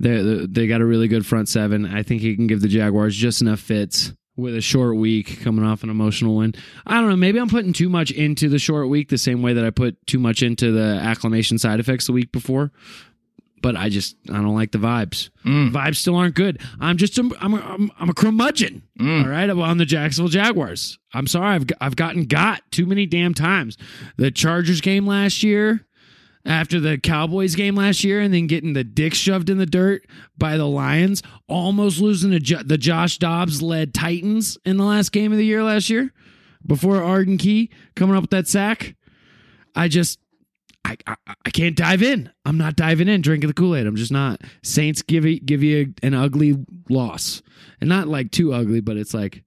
they 0.00 0.46
they 0.48 0.66
got 0.66 0.80
a 0.80 0.86
really 0.86 1.08
good 1.08 1.24
front 1.26 1.48
seven. 1.48 1.86
I 1.86 2.02
think 2.02 2.20
he 2.22 2.34
can 2.34 2.46
give 2.48 2.62
the 2.62 2.68
Jaguars 2.68 3.14
just 3.16 3.42
enough 3.42 3.60
fits 3.60 4.12
with 4.42 4.54
a 4.56 4.60
short 4.60 4.96
week 4.96 5.40
coming 5.40 5.64
off 5.64 5.82
an 5.82 5.90
emotional 5.90 6.36
win. 6.36 6.54
I 6.86 7.00
don't 7.00 7.08
know. 7.08 7.16
Maybe 7.16 7.38
I'm 7.38 7.48
putting 7.48 7.72
too 7.72 7.88
much 7.88 8.10
into 8.10 8.48
the 8.48 8.58
short 8.58 8.88
week 8.88 9.08
the 9.08 9.18
same 9.18 9.42
way 9.42 9.52
that 9.54 9.64
I 9.64 9.70
put 9.70 10.04
too 10.06 10.18
much 10.18 10.42
into 10.42 10.72
the 10.72 11.00
acclimation 11.02 11.58
side 11.58 11.80
effects 11.80 12.06
the 12.06 12.12
week 12.12 12.32
before. 12.32 12.72
But 13.62 13.76
I 13.76 13.90
just 13.90 14.16
I 14.28 14.34
don't 14.34 14.56
like 14.56 14.72
the 14.72 14.78
vibes. 14.78 15.30
Mm. 15.44 15.70
Vibes 15.70 15.96
still 15.96 16.16
aren't 16.16 16.34
good. 16.34 16.60
I'm 16.80 16.96
just 16.96 17.16
a, 17.16 17.30
I'm 17.40 17.54
a, 17.54 17.60
I'm, 17.60 17.90
I'm 17.96 18.10
a 18.10 18.14
curmudgeon. 18.14 18.82
Mm. 18.98 19.24
All 19.24 19.30
right, 19.30 19.48
on 19.48 19.78
the 19.78 19.84
Jacksonville 19.84 20.30
Jaguars. 20.30 20.98
I'm 21.14 21.28
sorry, 21.28 21.54
I've 21.54 21.66
I've 21.80 21.96
gotten 21.96 22.24
got 22.24 22.62
too 22.72 22.86
many 22.86 23.06
damn 23.06 23.34
times. 23.34 23.78
The 24.16 24.32
Chargers 24.32 24.80
game 24.80 25.06
last 25.06 25.44
year, 25.44 25.86
after 26.44 26.80
the 26.80 26.98
Cowboys 26.98 27.54
game 27.54 27.76
last 27.76 28.02
year, 28.04 28.20
and 28.20 28.34
then 28.34 28.46
getting 28.46 28.72
the 28.72 28.84
dick 28.84 29.14
shoved 29.14 29.48
in 29.48 29.58
the 29.58 29.66
dirt 29.66 30.04
by 30.36 30.56
the 30.56 30.66
Lions, 30.66 31.22
almost 31.48 32.00
losing 32.00 32.36
Jo- 32.40 32.62
the 32.64 32.78
Josh 32.78 33.18
Dobbs 33.18 33.62
led 33.62 33.94
Titans 33.94 34.58
in 34.64 34.76
the 34.76 34.84
last 34.84 35.12
game 35.12 35.32
of 35.32 35.38
the 35.38 35.44
year 35.44 35.62
last 35.62 35.88
year, 35.88 36.12
before 36.66 37.02
Arden 37.02 37.38
Key 37.38 37.70
coming 37.94 38.16
up 38.16 38.22
with 38.22 38.30
that 38.30 38.48
sack. 38.48 38.94
I 39.74 39.88
just 39.88 40.18
I, 40.84 40.96
I 41.06 41.16
I 41.46 41.50
can't 41.50 41.76
dive 41.76 42.02
in. 42.02 42.30
I'm 42.44 42.58
not 42.58 42.76
diving 42.76 43.08
in, 43.08 43.20
drinking 43.20 43.48
the 43.48 43.54
Kool 43.54 43.76
Aid. 43.76 43.86
I'm 43.86 43.96
just 43.96 44.12
not. 44.12 44.40
Saints 44.62 45.02
give 45.02 45.24
you 45.24 45.38
give 45.40 45.62
you 45.62 45.94
an 46.02 46.14
ugly 46.14 46.56
loss, 46.88 47.42
and 47.80 47.88
not 47.88 48.08
like 48.08 48.30
too 48.32 48.52
ugly, 48.52 48.80
but 48.80 48.96
it's 48.96 49.14
like 49.14 49.44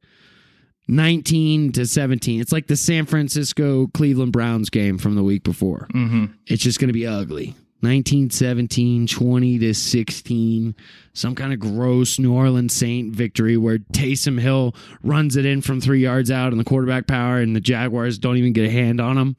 19 0.88 1.72
to 1.74 1.86
17. 1.86 2.42
It's 2.42 2.52
like 2.52 2.68
the 2.68 2.76
San 2.76 3.06
Francisco 3.06 3.88
Cleveland 3.88 4.32
Browns 4.32 4.70
game 4.70 4.98
from 4.98 5.16
the 5.16 5.24
week 5.24 5.44
before. 5.44 5.88
Mm-hmm. 5.94 6.26
It's 6.48 6.64
just 6.64 6.80
going 6.80 6.90
to 6.90 6.94
be 6.94 7.08
ugly. 7.08 7.56
19 7.82 8.32
17, 8.32 9.08
20 9.08 9.60
to 9.60 9.74
16. 9.74 10.76
Some 11.14 11.36
kind 11.36 11.54
of 11.54 11.60
gross 11.60 12.18
New 12.18 12.34
Orleans 12.34 12.74
Saint 12.74 13.14
victory 13.14 13.58
where 13.58 13.78
Taysom 13.78 14.40
Hill 14.40 14.76
runs 15.04 15.36
it 15.36 15.46
in 15.46 15.62
from 15.62 15.82
three 15.82 16.00
yards 16.00 16.32
out 16.32 16.52
and 16.52 16.60
the 16.60 16.66
quarterback 16.66 17.06
power, 17.06 17.38
and 17.38 17.56
the 17.56 17.62
Jaguars 17.62 18.18
don't 18.18 18.38
even 18.38 18.54
get 18.54 18.66
a 18.66 18.72
hand 18.72 19.00
on 19.00 19.18
him. 19.18 19.36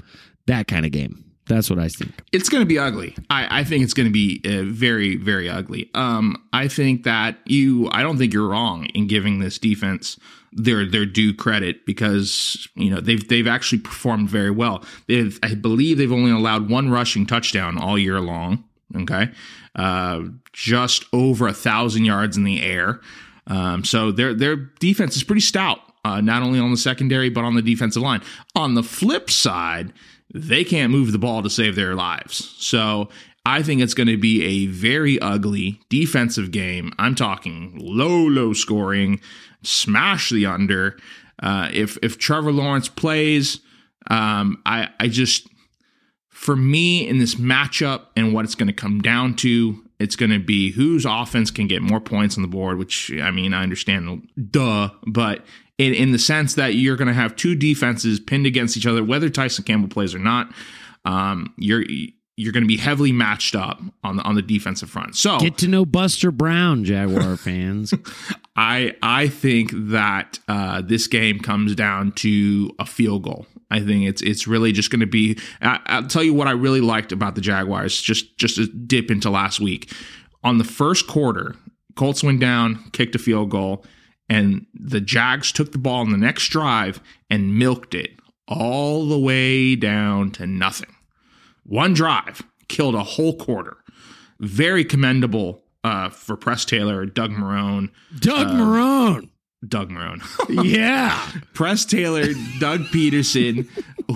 That 0.47 0.69
kind 0.69 0.87
of 0.87 0.93
game. 0.93 1.26
That's 1.49 1.71
what 1.71 1.79
I 1.79 1.89
think. 1.89 2.13
It's 2.33 2.49
going 2.49 2.63
to 2.63 2.67
be 2.67 2.79
ugly. 2.79 3.15
I, 3.31 3.61
I 3.61 3.65
think 3.65 3.85
it's 3.85 3.95
going 3.95 4.09
to 4.09 4.13
be 4.13 4.41
uh, 4.45 4.65
very, 4.65 5.17
very 5.17 5.49
ugly. 5.49 5.91
Um, 5.95 6.43
I 6.53 6.67
think 6.69 7.05
that 7.05 7.39
you. 7.47 7.89
I 7.93 8.03
don't 8.03 8.19
think 8.19 8.33
you're 8.33 8.49
wrong 8.49 8.87
in 8.87 9.07
giving 9.07 9.39
this 9.39 9.59
defense 9.59 10.19
their 10.53 10.87
their 10.87 11.07
due 11.07 11.35
credit 11.35 11.85
because 11.87 12.67
you 12.75 12.91
know 12.91 13.01
they've 13.01 13.27
they've 13.29 13.47
actually 13.47 13.79
performed 13.79 14.29
very 14.29 14.51
well. 14.51 14.85
They've 15.07 15.39
I 15.43 15.55
believe 15.55 15.99
they've 15.99 16.13
only 16.13 16.33
allowed 16.33 16.69
one 16.69 16.91
rushing 16.91 17.27
touchdown 17.27 17.79
all 17.79 17.99
year 17.99 18.21
long. 18.21 18.65
Okay, 18.97 19.31
uh, 19.77 20.23
just 20.53 21.05
over 21.13 21.47
a 21.47 21.53
thousand 21.53 22.07
yards 22.07 22.37
in 22.37 22.45
the 22.45 22.63
air. 22.63 23.01
Um, 23.47 23.85
so 23.85 24.11
their 24.11 24.35
their 24.35 24.57
defense 24.57 25.17
is 25.17 25.23
pretty 25.23 25.43
stout. 25.43 25.79
Uh, 26.05 26.21
not 26.21 26.43
only 26.43 26.59
on 26.61 26.71
the 26.71 26.77
secondary 26.77 27.29
but 27.31 27.45
on 27.45 27.55
the 27.55 27.63
defensive 27.63 28.03
line. 28.03 28.23
On 28.55 28.75
the 28.75 28.83
flip 28.83 29.29
side, 29.29 29.93
they 30.37 30.65
can't 30.65 30.93
move 30.93 31.13
the 31.13 31.19
ball 31.19 31.43
to 31.43 31.51
save 31.51 31.77
their 31.77 31.95
lives. 31.95 32.55
So 32.59 33.09
I 33.45 33.63
think 33.63 33.81
it's 33.81 33.95
going 33.95 34.09
to 34.09 34.17
be 34.17 34.45
a 34.45 34.67
very 34.67 35.21
ugly 35.21 35.81
defensive 35.89 36.51
game. 36.51 36.93
I'm 36.99 37.15
talking 37.15 37.79
low, 37.81 38.27
low 38.27 38.53
scoring, 38.53 39.21
smash 39.63 40.31
the 40.31 40.47
under. 40.47 40.99
Uh, 41.41 41.69
if 41.73 41.97
if 42.03 42.19
Trevor 42.19 42.51
Lawrence 42.51 42.89
plays, 42.89 43.61
um, 44.11 44.61
I 44.67 44.89
I 44.99 45.09
just 45.09 45.49
for 46.29 46.57
me 46.57 47.07
in 47.07 47.19
this 47.19 47.37
matchup 47.37 48.07
and 48.17 48.35
what 48.35 48.45
it's 48.45 48.55
going 48.55 48.67
to 48.67 48.73
come 48.73 49.01
down 49.01 49.35
to, 49.37 49.83
it's 49.99 50.17
going 50.17 50.31
to 50.31 50.39
be 50.39 50.73
whose 50.73 51.05
offense 51.07 51.51
can 51.51 51.67
get 51.67 51.83
more 51.83 52.01
points 52.01 52.37
on 52.37 52.43
the 52.43 52.49
board. 52.49 52.79
Which 52.79 53.13
I 53.13 53.31
mean, 53.31 53.55
I 53.55 53.63
understand, 53.63 54.29
duh, 54.51 54.91
but 55.07 55.45
in, 55.79 55.95
in 55.95 56.13
the 56.13 56.19
sense 56.19 56.55
that 56.55 56.75
you're 56.75 56.97
going 56.97 57.09
to 57.09 57.15
have 57.15 57.37
two 57.37 57.55
defenses 57.55 58.21
pinned 58.21 58.47
against 58.47 58.77
each 58.77 58.87
other, 58.87 59.05
whether 59.05 59.29
Tyson 59.29 59.65
Campbell 59.65 59.89
plays 59.89 60.15
or 60.15 60.19
not. 60.19 60.53
Um, 61.05 61.55
you're 61.57 61.85
you're 62.39 62.53
going 62.53 62.65
to 62.65 62.69
be 62.69 62.77
heavily 62.77 63.13
matched 63.13 63.55
up 63.55 63.81
on 64.05 64.17
the 64.17 64.23
on 64.23 64.35
the 64.35 64.43
defensive 64.43 64.91
front. 64.91 65.17
So 65.17 65.39
Get 65.39 65.57
to 65.59 65.69
know 65.69 65.85
Buster 65.85 66.31
Brown, 66.31 66.85
Jaguar 66.85 67.37
fans. 67.37 67.95
I 68.57 68.95
I 69.03 69.29
think 69.29 69.71
that 69.73 70.39
uh, 70.49 70.83
this 70.83 71.07
game 71.07 71.41
comes 71.41 71.75
down 71.75 72.13
to 72.13 72.71
a 72.79 72.87
field 72.87 73.23
goal. 73.23 73.47
I 73.71 73.81
think 73.81 74.07
it's 74.07 74.23
it's 74.23 74.47
really 74.47 74.73
just 74.73 74.91
going 74.91 75.01
to 75.01 75.07
be. 75.07 75.39
I, 75.63 75.81
I'll 75.87 76.07
tell 76.07 76.23
you 76.23 76.35
what 76.35 76.47
I 76.47 76.53
really 76.53 76.81
liked 76.81 77.13
about 77.13 77.35
the 77.35 77.41
Jaguars. 77.41 78.01
Just 78.01 78.37
just 78.37 78.59
a 78.59 78.67
dip 78.67 79.11
into 79.11 79.31
last 79.31 79.61
week. 79.61 79.93
On 80.45 80.59
the 80.59 80.65
first 80.65 81.07
quarter, 81.07 81.55
Colts 81.97 82.23
went 82.23 82.41
down, 82.41 82.91
kicked 82.93 83.15
a 83.15 83.19
field 83.19 83.51
goal, 83.51 83.85
and 84.29 84.67
the 84.75 85.01
Jags 85.01 85.53
took 85.53 85.73
the 85.73 85.79
ball 85.79 86.03
in 86.03 86.11
the 86.11 86.17
next 86.17 86.49
drive 86.49 87.01
and 87.31 87.59
milked 87.59 87.95
it 87.95 88.13
all 88.49 89.07
the 89.09 89.19
way 89.19 89.75
down 89.77 90.31
to 90.33 90.47
nothing. 90.47 90.95
One 91.65 91.95
drive 91.95 92.43
killed 92.69 92.95
a 92.95 93.03
whole 93.03 93.37
quarter. 93.37 93.77
Very 94.41 94.85
commendable 94.85 95.65
uh, 95.83 96.11
for 96.11 96.37
Press 96.37 96.65
Taylor, 96.65 97.07
Doug 97.07 97.31
Marrone, 97.33 97.91
Doug 98.19 98.49
Marrone. 98.49 99.31
Doug 99.67 99.91
Marrone, 99.91 100.21
Yeah. 100.65 101.19
Press 101.55 101.85
Taylor, 101.85 102.27
Doug 102.61 102.83
Pederson, 102.93 103.67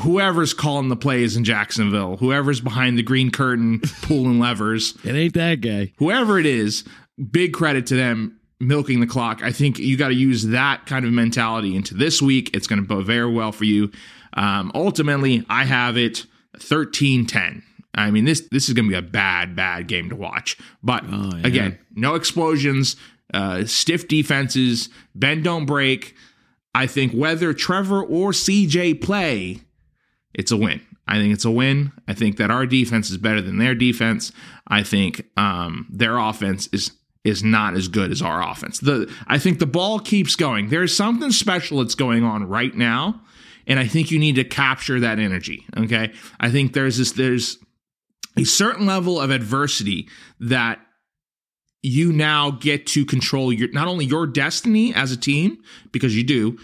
whoever's 0.01 0.53
calling 0.55 0.89
the 0.91 0.97
plays 0.97 1.35
in 1.37 1.43
Jacksonville, 1.45 2.19
whoever's 2.19 2.61
behind 2.61 2.99
the 2.99 3.03
green 3.03 3.31
curtain 3.31 3.81
pulling 4.03 4.39
levers, 4.39 4.97
It 5.03 5.15
ain't 5.15 5.35
that 5.35 5.61
guy. 5.63 5.93
whoever 5.97 6.39
it 6.39 6.47
is, 6.47 6.85
big 7.31 7.53
credit 7.55 7.87
to 7.87 7.97
them 7.97 8.39
milking 8.61 9.01
the 9.01 9.07
clock. 9.07 9.43
I 9.43 9.53
think 9.53 9.79
you 9.79 9.97
got 9.97 10.09
to 10.09 10.15
use 10.15 10.45
that 10.49 10.87
kind 10.87 11.05
of 11.05 11.13
mentality 11.13 11.75
into 11.75 11.95
this 11.95 12.21
week. 12.21 12.55
It's 12.55 12.67
going 12.67 12.81
to 12.81 12.87
go 12.87 13.01
very 13.03 13.31
well 13.33 13.53
for 13.53 13.65
you. 13.65 13.91
Um, 14.35 14.71
ultimately, 14.75 15.45
I 15.49 15.65
have 15.65 15.97
it 15.97 16.27
13 16.59 17.27
10. 17.27 17.63
I 17.95 18.11
mean, 18.13 18.25
this 18.25 18.47
this 18.53 18.69
is 18.69 18.75
going 18.75 18.85
to 18.87 18.91
be 18.91 18.97
a 18.97 19.03
bad, 19.03 19.57
bad 19.57 19.89
game 19.89 20.11
to 20.11 20.17
watch. 20.17 20.57
But 20.83 21.05
Oh, 21.11 21.31
yeah. 21.37 21.47
again, 21.47 21.79
no 21.95 22.15
explosions, 22.15 22.95
uh, 23.35 23.65
stiff 23.65 24.07
defenses, 24.07 24.89
bend 25.15 25.43
don't 25.45 25.67
break. 25.67 26.15
I 26.73 26.87
think 26.87 27.13
whether 27.13 27.53
Trevor 27.53 28.01
or 28.05 28.31
CJ 28.31 29.01
play, 29.03 29.63
it's 30.33 30.53
a 30.53 30.57
win. 30.57 30.81
I 31.09 31.15
think 31.17 31.33
it's 31.35 31.45
a 31.45 31.51
win. 31.51 31.91
I 32.07 32.15
think 32.15 32.37
that 32.37 32.53
our 32.53 32.65
defense 32.65 33.11
is 33.11 33.17
better 33.17 33.41
than 33.41 33.59
their 33.59 33.75
defense. 33.75 34.31
I 34.69 34.85
think 34.85 35.25
um, 35.37 35.89
their 35.91 36.17
offense 36.19 36.69
is 36.73 36.93
is 37.25 37.45
not 37.45 37.75
as 37.75 37.89
good 37.89 38.11
as 38.11 38.23
our 38.23 38.43
offense. 38.43 38.81
The 38.81 39.13
I 39.27 39.39
think 39.39 39.59
the 39.59 39.67
ball 39.67 39.99
keeps 39.99 40.37
going. 40.37 40.69
There's 40.69 40.95
something 40.95 41.31
special 41.31 41.79
that's 41.79 41.95
going 41.95 42.25
on 42.25 42.49
right 42.49 42.75
now, 42.75 43.21
and 43.67 43.79
I 43.79 43.87
think 43.87 44.11
you 44.11 44.19
need 44.19 44.37
to 44.37 44.45
capture 44.45 45.01
that 45.01 45.19
energy. 45.19 45.67
Okay, 45.77 46.13
I 46.39 46.51
think 46.51 46.73
there's 46.73 46.99
this 46.99 47.13
there's 47.13 47.59
a 48.37 48.45
certain 48.45 48.87
level 48.87 49.21
of 49.21 49.31
adversity 49.31 50.09
that 50.39 50.81
you 51.83 52.13
now 52.13 52.51
get 52.51 52.87
to 52.89 53.05
control 53.05 53.53
your 53.53 53.71
not 53.73 53.89
only 53.89 54.05
your 54.05 54.27
destiny 54.27 54.95
as 54.95 55.13
a 55.13 55.17
team 55.17 55.59
because 55.93 56.17
you 56.17 56.23
do, 56.25 56.59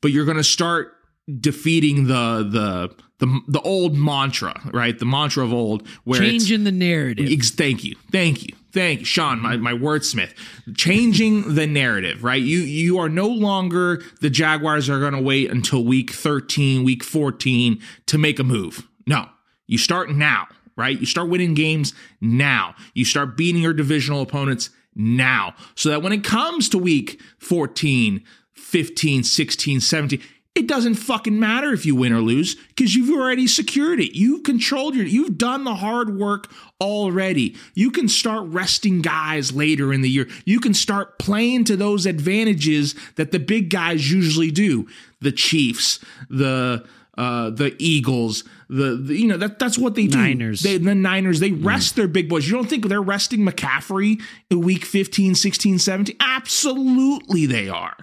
but 0.00 0.10
you're 0.10 0.24
going 0.24 0.36
to 0.36 0.44
start 0.44 0.92
defeating 1.40 2.06
the 2.06 2.46
the 2.50 2.94
the 3.18 3.40
the 3.48 3.60
old 3.60 3.96
mantra, 3.96 4.60
right? 4.72 4.98
The 4.98 5.06
mantra 5.06 5.44
of 5.44 5.52
old 5.52 5.86
where 6.04 6.20
Changing 6.20 6.64
the 6.64 6.72
narrative. 6.72 7.28
Ex- 7.30 7.50
Thank 7.50 7.84
you, 7.84 7.96
thank 8.12 8.46
you, 8.46 8.54
thank 8.76 9.06
Sean, 9.06 9.40
my, 9.40 9.56
my 9.56 9.72
wordsmith. 9.72 10.34
Changing 10.76 11.54
the 11.54 11.66
narrative, 11.66 12.22
right? 12.22 12.42
You 12.42 12.58
you 12.58 12.98
are 12.98 13.08
no 13.08 13.26
longer 13.26 14.02
the 14.20 14.28
Jaguars 14.28 14.90
are 14.90 15.00
going 15.00 15.14
to 15.14 15.20
wait 15.20 15.50
until 15.50 15.82
week 15.82 16.10
thirteen, 16.10 16.84
week 16.84 17.02
fourteen 17.02 17.80
to 18.04 18.18
make 18.18 18.38
a 18.38 18.44
move. 18.44 18.86
No, 19.06 19.28
you 19.66 19.78
start 19.78 20.10
now, 20.10 20.46
right? 20.76 21.00
You 21.00 21.06
start 21.06 21.30
winning 21.30 21.54
games 21.54 21.94
now. 22.20 22.74
You 22.92 23.06
start 23.06 23.36
beating 23.36 23.62
your 23.62 23.72
divisional 23.72 24.20
opponents 24.20 24.68
now, 24.94 25.54
so 25.74 25.88
that 25.88 26.02
when 26.02 26.12
it 26.12 26.22
comes 26.22 26.68
to 26.68 26.78
week 26.78 27.20
14, 27.38 28.22
15, 28.52 29.24
16, 29.24 29.80
17. 29.80 30.22
It 30.56 30.66
doesn't 30.66 30.94
fucking 30.94 31.38
matter 31.38 31.74
if 31.74 31.84
you 31.84 31.94
win 31.94 32.14
or 32.14 32.22
lose 32.22 32.54
because 32.54 32.96
you've 32.96 33.14
already 33.14 33.46
secured 33.46 34.00
it. 34.00 34.16
You've 34.16 34.42
controlled 34.42 34.94
your, 34.94 35.04
you've 35.04 35.36
done 35.36 35.64
the 35.64 35.74
hard 35.74 36.18
work 36.18 36.50
already. 36.80 37.54
You 37.74 37.90
can 37.90 38.08
start 38.08 38.46
resting 38.46 39.02
guys 39.02 39.52
later 39.52 39.92
in 39.92 40.00
the 40.00 40.08
year. 40.08 40.26
You 40.46 40.58
can 40.58 40.72
start 40.72 41.18
playing 41.18 41.64
to 41.64 41.76
those 41.76 42.06
advantages 42.06 42.94
that 43.16 43.32
the 43.32 43.38
big 43.38 43.68
guys 43.68 44.10
usually 44.10 44.50
do. 44.50 44.88
The 45.20 45.32
Chiefs, 45.32 46.02
the 46.30 46.86
uh, 47.18 47.50
the 47.50 47.74
Eagles, 47.78 48.44
the, 48.70 48.96
the 48.96 49.14
you 49.14 49.26
know 49.26 49.36
that 49.36 49.58
that's 49.58 49.76
what 49.76 49.94
they 49.94 50.06
do. 50.06 50.12
The 50.12 50.16
Niners. 50.16 50.60
They, 50.60 50.78
the 50.78 50.94
Niners, 50.94 51.38
they 51.38 51.52
rest 51.52 51.96
their 51.96 52.08
big 52.08 52.30
boys. 52.30 52.48
You 52.48 52.54
don't 52.54 52.68
think 52.68 52.88
they're 52.88 53.02
resting 53.02 53.40
McCaffrey 53.40 54.22
in 54.50 54.62
week 54.62 54.86
15, 54.86 55.34
16, 55.34 55.78
17? 55.78 56.16
Absolutely 56.18 57.44
they 57.44 57.68
are 57.68 57.96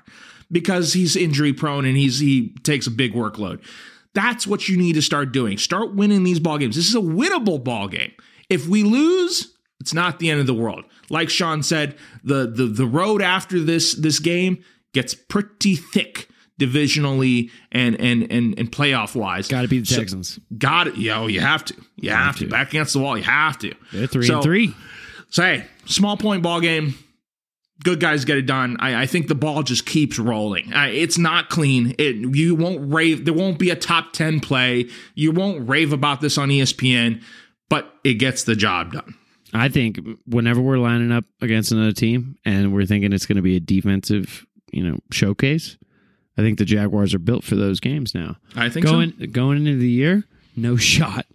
because 0.53 0.93
he's 0.93 1.17
injury 1.17 1.51
prone 1.51 1.83
and 1.85 1.97
he's 1.97 2.19
he 2.19 2.55
takes 2.63 2.87
a 2.87 2.91
big 2.91 3.13
workload. 3.13 3.61
That's 4.13 4.47
what 4.47 4.69
you 4.69 4.77
need 4.77 4.93
to 4.93 5.01
start 5.01 5.33
doing. 5.33 5.57
Start 5.57 5.95
winning 5.95 6.23
these 6.23 6.39
ball 6.39 6.57
games. 6.59 6.75
This 6.75 6.87
is 6.87 6.95
a 6.95 6.99
winnable 6.99 7.61
ball 7.61 7.87
game. 7.87 8.11
If 8.49 8.67
we 8.67 8.83
lose, 8.83 9.53
it's 9.81 9.93
not 9.93 10.19
the 10.19 10.29
end 10.29 10.39
of 10.39 10.45
the 10.47 10.53
world. 10.53 10.85
Like 11.09 11.29
Sean 11.29 11.63
said, 11.63 11.97
the 12.23 12.47
the 12.49 12.65
the 12.67 12.85
road 12.85 13.21
after 13.21 13.59
this 13.59 13.95
this 13.95 14.19
game 14.19 14.63
gets 14.93 15.13
pretty 15.15 15.75
thick 15.75 16.29
divisionally 16.59 17.49
and 17.71 17.99
and 17.99 18.31
and 18.31 18.57
and 18.57 18.71
playoff 18.71 19.15
wise. 19.15 19.47
Got 19.47 19.63
to 19.63 19.67
be 19.67 19.79
the 19.79 19.85
Texans. 19.87 20.39
Got 20.57 20.87
it. 20.87 20.97
Yo, 20.97 21.27
you 21.27 21.39
have 21.39 21.65
to. 21.65 21.75
You 21.95 22.11
have, 22.11 22.37
to. 22.37 22.45
to. 22.45 22.49
Back 22.51 22.69
against 22.69 22.93
the 22.93 22.99
wall. 22.99 23.17
You 23.17 23.23
have 23.23 23.57
to. 23.59 23.73
They're 23.91 24.07
three 24.07 24.27
So- 24.27 24.35
and 24.35 24.43
three. 24.43 24.75
So 25.29 25.41
hey, 25.41 25.65
small 25.85 26.15
point 26.15 26.43
ball 26.43 26.61
game. 26.61 26.93
Good 27.83 27.99
guys 27.99 28.23
get 28.25 28.37
it 28.37 28.45
done. 28.45 28.77
I, 28.79 29.03
I 29.03 29.05
think 29.05 29.27
the 29.27 29.35
ball 29.35 29.61
just 29.61 29.85
keeps 29.85 30.17
rolling. 30.17 30.73
Uh, 30.73 30.87
it's 30.89 31.17
not 31.17 31.49
clean. 31.49 31.95
It 31.97 32.15
you 32.35 32.55
won't 32.55 32.91
rave. 32.93 33.25
There 33.25 33.33
won't 33.33 33.59
be 33.59 33.69
a 33.69 33.75
top 33.75 34.13
ten 34.13 34.39
play. 34.39 34.89
You 35.15 35.31
won't 35.31 35.67
rave 35.67 35.91
about 35.93 36.21
this 36.21 36.37
on 36.37 36.49
ESPN, 36.49 37.21
but 37.69 37.93
it 38.03 38.15
gets 38.15 38.43
the 38.43 38.55
job 38.55 38.93
done. 38.93 39.15
I 39.53 39.69
think 39.69 39.99
whenever 40.25 40.61
we're 40.61 40.77
lining 40.79 41.11
up 41.11 41.25
against 41.41 41.71
another 41.71 41.91
team 41.91 42.37
and 42.43 42.73
we're 42.73 42.85
thinking 42.87 43.13
it's 43.13 43.27
going 43.27 43.35
to 43.35 43.43
be 43.43 43.55
a 43.55 43.59
defensive, 43.59 44.45
you 44.71 44.83
know, 44.83 44.97
showcase, 45.11 45.77
I 46.37 46.41
think 46.41 46.57
the 46.57 46.65
Jaguars 46.65 47.13
are 47.13 47.19
built 47.19 47.43
for 47.43 47.55
those 47.55 47.79
games 47.79 48.15
now. 48.15 48.37
I 48.55 48.69
think 48.69 48.85
Going 48.85 49.11
going 49.31 49.57
into 49.57 49.77
the 49.77 49.89
year, 49.89 50.23
no 50.55 50.75
shot. 50.77 51.25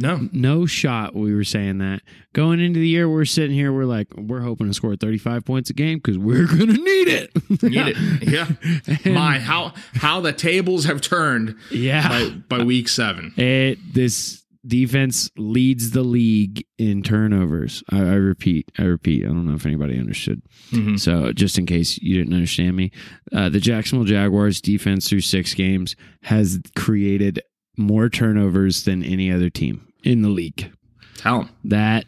No, 0.00 0.28
No 0.32 0.66
shot. 0.66 1.14
We 1.14 1.34
were 1.34 1.44
saying 1.44 1.78
that. 1.78 2.00
Going 2.32 2.58
into 2.60 2.80
the 2.80 2.88
year, 2.88 3.08
we're 3.08 3.24
sitting 3.26 3.54
here, 3.54 3.72
we're 3.72 3.84
like, 3.84 4.08
we're 4.16 4.40
hoping 4.40 4.66
to 4.68 4.74
score 4.74 4.96
35 4.96 5.44
points 5.44 5.68
a 5.70 5.74
game 5.74 5.98
because 5.98 6.16
we're 6.16 6.46
going 6.48 6.68
to 6.68 6.72
need 6.72 7.08
it. 7.08 7.62
need 7.62 7.94
it. 7.96 7.96
Yeah. 8.30 9.10
My 9.12 9.38
how 9.38 9.72
how 9.94 10.20
the 10.20 10.32
tables 10.32 10.84
have 10.84 11.00
turned 11.00 11.56
yeah. 11.70 12.08
by 12.08 12.58
by 12.58 12.64
week 12.64 12.88
seven. 12.88 13.34
It 13.36 13.78
this 13.92 14.42
defense 14.66 15.30
leads 15.36 15.90
the 15.90 16.02
league 16.02 16.64
in 16.78 17.02
turnovers. 17.02 17.82
I, 17.90 17.98
I 17.98 18.14
repeat, 18.14 18.70
I 18.78 18.82
repeat. 18.84 19.24
I 19.24 19.28
don't 19.28 19.46
know 19.46 19.54
if 19.54 19.66
anybody 19.66 19.98
understood. 19.98 20.42
Mhm. 20.70 20.98
So 21.00 21.32
just 21.32 21.58
in 21.58 21.66
case 21.66 21.98
you 21.98 22.16
didn't 22.16 22.34
understand 22.34 22.76
me, 22.76 22.92
uh, 23.32 23.48
the 23.48 23.60
Jacksonville 23.60 24.06
Jaguars 24.06 24.60
defense 24.60 25.08
through 25.08 25.22
six 25.22 25.54
games 25.54 25.96
has 26.22 26.60
created 26.76 27.40
more 27.76 28.08
turnovers 28.08 28.84
than 28.84 29.02
any 29.02 29.32
other 29.32 29.50
team 29.50 29.86
in 30.02 30.22
the 30.22 30.28
league. 30.28 30.72
Tell 31.16 31.42
'em. 31.42 31.48
That 31.64 32.06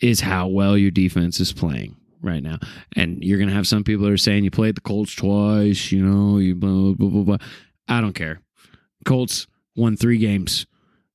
is 0.00 0.20
how 0.20 0.46
well 0.48 0.76
your 0.78 0.90
defense 0.90 1.40
is 1.40 1.52
playing 1.52 1.96
right 2.22 2.42
now. 2.42 2.58
And 2.94 3.22
you're 3.22 3.38
gonna 3.38 3.52
have 3.52 3.66
some 3.66 3.84
people 3.84 4.04
that 4.06 4.12
are 4.12 4.16
saying 4.16 4.44
you 4.44 4.50
played 4.50 4.76
the 4.76 4.80
Colts 4.80 5.14
twice, 5.14 5.90
you 5.92 6.04
know, 6.04 6.38
you 6.38 6.54
blah 6.54 6.92
blah 6.94 7.08
blah 7.08 7.22
blah. 7.24 7.36
I 7.88 8.00
don't 8.00 8.14
care. 8.14 8.40
Colts 9.04 9.46
won 9.76 9.96
three 9.96 10.18
games. 10.18 10.66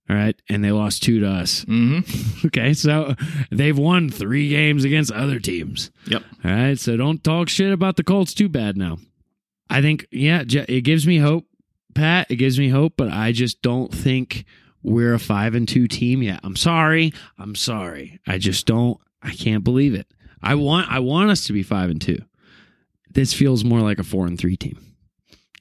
All 0.10 0.16
right. 0.18 0.36
And 0.50 0.64
they 0.64 0.72
lost 0.72 1.02
two 1.04 1.22
to 1.22 1.30
us. 1.30 1.64
Mhm. 1.66 2.46
Okay. 2.48 2.74
So 2.74 3.16
they've 3.52 3.78
won 3.78 4.10
three 4.10 4.50
games 4.50 4.84
against 4.84 5.12
other 5.14 5.40
teams. 5.40 5.92
Yep. 6.08 6.24
All 6.44 6.52
right. 6.52 6.78
So 6.80 6.98
don't 6.98 7.24
talk 7.24 7.48
shit 7.48 7.72
about 7.72 7.96
the 7.96 8.04
Colts 8.04 8.34
too 8.34 8.50
bad 8.50 8.76
now. 8.78 8.98
I 9.70 9.82
think, 9.82 10.06
yeah, 10.12 10.44
it 10.46 10.82
gives 10.82 11.08
me 11.08 11.18
hope, 11.20 11.46
Pat. 11.96 12.28
It 12.30 12.36
gives 12.36 12.60
me 12.60 12.68
hope, 12.70 12.94
but 12.98 13.10
I 13.12 13.32
just 13.32 13.62
don't 13.62 13.94
think 13.94 14.44
we're 14.84 15.14
a 15.14 15.20
five 15.20 15.56
and 15.56 15.68
two 15.68 15.88
team 15.88 16.22
yet. 16.22 16.40
I'm 16.44 16.56
sorry. 16.56 17.14
I'm 17.38 17.56
sorry. 17.56 18.20
I 18.28 18.38
just 18.38 18.66
don't, 18.66 19.00
I 19.22 19.32
can't 19.32 19.64
believe 19.64 19.94
it. 19.94 20.08
I 20.42 20.56
want, 20.56 20.92
I 20.92 21.00
want 21.00 21.32
us 21.32 21.46
to 21.46 21.54
be 21.54 21.64
five 21.64 21.90
and 21.90 22.02
two. 22.02 22.20
This 23.10 23.34
feels 23.34 23.64
more 23.64 23.82
like 23.82 24.00
a 24.00 24.04
four 24.04 24.26
and 24.28 24.38
three 24.38 24.58
team 24.58 24.96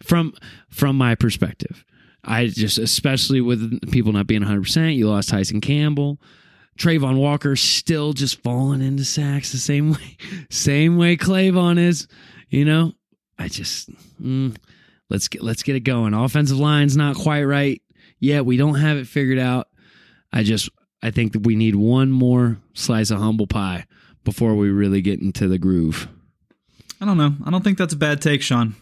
from, 0.03 0.35
from 0.69 0.97
my 0.97 1.15
perspective. 1.15 1.85
I 2.25 2.47
just, 2.47 2.79
especially 2.79 3.41
with 3.41 3.91
people 3.91 4.13
not 4.13 4.27
being 4.27 4.43
100%, 4.43 4.97
you 4.97 5.09
lost 5.09 5.29
Tyson 5.29 5.61
Campbell. 5.61 6.21
Trayvon 6.79 7.19
Walker 7.19 7.55
still 7.57 8.13
just 8.13 8.43
falling 8.43 8.81
into 8.81 9.05
sacks 9.05 9.53
the 9.53 9.59
same 9.59 9.93
way, 9.93 10.17
same 10.51 10.97
way 10.97 11.17
K'Lavon 11.17 11.79
is. 11.79 12.09
You 12.49 12.65
know, 12.65 12.93
I 13.39 13.49
just 13.49 13.91
mm, 14.21 14.57
let's 15.11 15.29
get 15.29 15.43
let's 15.43 15.63
get 15.63 15.77
it 15.77 15.81
going. 15.81 16.15
Offensive 16.15 16.59
line's 16.59 16.97
not 16.97 17.17
quite 17.17 17.45
right 17.45 17.82
yet. 18.23 18.47
We 18.47 18.57
don't 18.57 18.77
have 18.77 18.97
it 18.97 19.07
figured 19.07 19.39
out. 19.39 19.69
I 20.33 20.43
just 20.43 20.71
I 21.03 21.11
think 21.11 21.33
that 21.33 21.45
we 21.45 21.57
need 21.57 21.75
one 21.75 22.11
more 22.11 22.59
slice 22.75 23.11
of 23.11 23.19
humble 23.19 23.47
pie 23.47 23.87
before 24.25 24.55
we 24.55 24.71
really 24.71 25.03
get 25.03 25.21
into 25.21 25.49
the 25.49 25.59
groove. 25.59 26.09
I 27.01 27.05
don't 27.05 27.19
know. 27.19 27.35
I 27.45 27.51
don't 27.51 27.65
think 27.65 27.77
that's 27.77 27.93
a 27.95 27.97
bad 27.99 28.23
take, 28.23 28.41
Sean. 28.41 28.77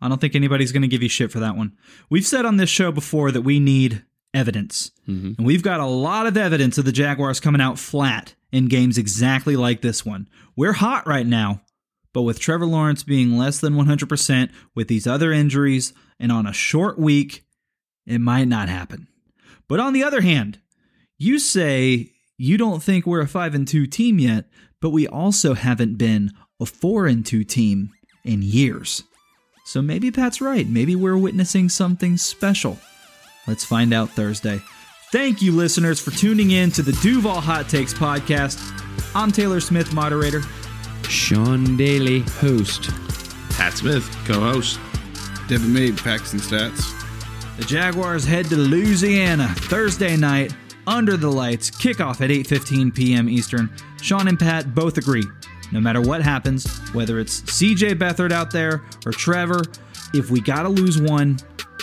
I 0.00 0.08
don't 0.08 0.20
think 0.20 0.34
anybody's 0.34 0.72
going 0.72 0.82
to 0.82 0.88
give 0.88 1.02
you 1.02 1.08
shit 1.08 1.32
for 1.32 1.40
that 1.40 1.56
one. 1.56 1.72
We've 2.10 2.26
said 2.26 2.44
on 2.44 2.56
this 2.58 2.68
show 2.68 2.92
before 2.92 3.30
that 3.30 3.42
we 3.42 3.58
need 3.58 4.02
evidence. 4.34 4.90
Mhm. 5.08 5.38
And 5.38 5.46
we've 5.46 5.62
got 5.62 5.80
a 5.80 5.86
lot 5.86 6.26
of 6.26 6.36
evidence 6.36 6.76
of 6.76 6.84
the 6.84 6.92
Jaguars 6.92 7.40
coming 7.40 7.60
out 7.60 7.78
flat 7.78 8.34
in 8.50 8.66
games 8.66 8.98
exactly 8.98 9.56
like 9.56 9.80
this 9.80 10.04
one. 10.04 10.28
We're 10.56 10.72
hot 10.74 11.06
right 11.06 11.26
now, 11.26 11.62
but 12.12 12.22
with 12.22 12.38
Trevor 12.40 12.66
Lawrence 12.66 13.02
being 13.02 13.38
less 13.38 13.58
than 13.60 13.74
100% 13.74 14.50
with 14.74 14.88
these 14.88 15.06
other 15.06 15.32
injuries 15.32 15.92
and 16.18 16.30
on 16.32 16.46
a 16.46 16.52
short 16.52 16.98
week, 16.98 17.44
it 18.06 18.20
might 18.20 18.48
not 18.48 18.68
happen. 18.68 19.08
But 19.68 19.80
on 19.80 19.92
the 19.92 20.04
other 20.04 20.20
hand, 20.20 20.58
you 21.18 21.38
say 21.38 22.10
you 22.36 22.58
don't 22.58 22.82
think 22.82 23.06
we're 23.06 23.20
a 23.20 23.28
5 23.28 23.54
and 23.54 23.68
2 23.68 23.86
team 23.86 24.18
yet, 24.18 24.46
but 24.80 24.90
we 24.90 25.06
also 25.06 25.54
haven't 25.54 25.96
been 25.96 26.32
a 26.60 26.66
4 26.66 27.06
and 27.06 27.24
2 27.24 27.44
team 27.44 27.90
in 28.24 28.42
years. 28.42 29.02
So 29.64 29.80
maybe 29.80 30.10
Pat's 30.10 30.40
right. 30.40 30.68
Maybe 30.68 30.96
we're 30.96 31.16
witnessing 31.16 31.68
something 31.68 32.16
special. 32.16 32.78
Let's 33.46 33.64
find 33.64 33.92
out 33.92 34.10
Thursday. 34.10 34.60
Thank 35.12 35.42
you, 35.42 35.52
listeners, 35.52 36.00
for 36.00 36.10
tuning 36.10 36.52
in 36.52 36.70
to 36.72 36.82
the 36.82 36.92
Duval 37.02 37.40
Hot 37.40 37.68
Takes 37.68 37.94
podcast. 37.94 38.58
I'm 39.14 39.30
Taylor 39.30 39.60
Smith, 39.60 39.92
moderator. 39.92 40.42
Sean 41.08 41.76
Daly, 41.76 42.20
host. 42.20 42.90
Pat 43.50 43.74
Smith, 43.74 44.08
co-host. 44.24 44.80
Devin 45.48 45.72
Made 45.72 46.00
facts 46.00 46.32
and 46.32 46.40
stats. 46.40 47.01
The 47.62 47.68
Jaguars 47.68 48.24
head 48.24 48.46
to 48.46 48.56
Louisiana 48.56 49.46
Thursday 49.46 50.16
night 50.16 50.52
under 50.88 51.16
the 51.16 51.30
lights. 51.30 51.70
Kickoff 51.70 52.20
at 52.20 52.28
8:15 52.28 52.92
p.m. 52.92 53.28
Eastern. 53.28 53.70
Sean 54.00 54.26
and 54.26 54.36
Pat 54.36 54.74
both 54.74 54.98
agree. 54.98 55.22
No 55.70 55.80
matter 55.80 56.00
what 56.00 56.22
happens, 56.22 56.66
whether 56.92 57.20
it's 57.20 57.42
CJ 57.42 58.00
Beathard 58.00 58.32
out 58.32 58.50
there 58.50 58.82
or 59.06 59.12
Trevor, 59.12 59.62
if 60.12 60.28
we 60.28 60.40
got 60.40 60.64
to 60.64 60.70
lose 60.70 61.00
one, 61.00 61.38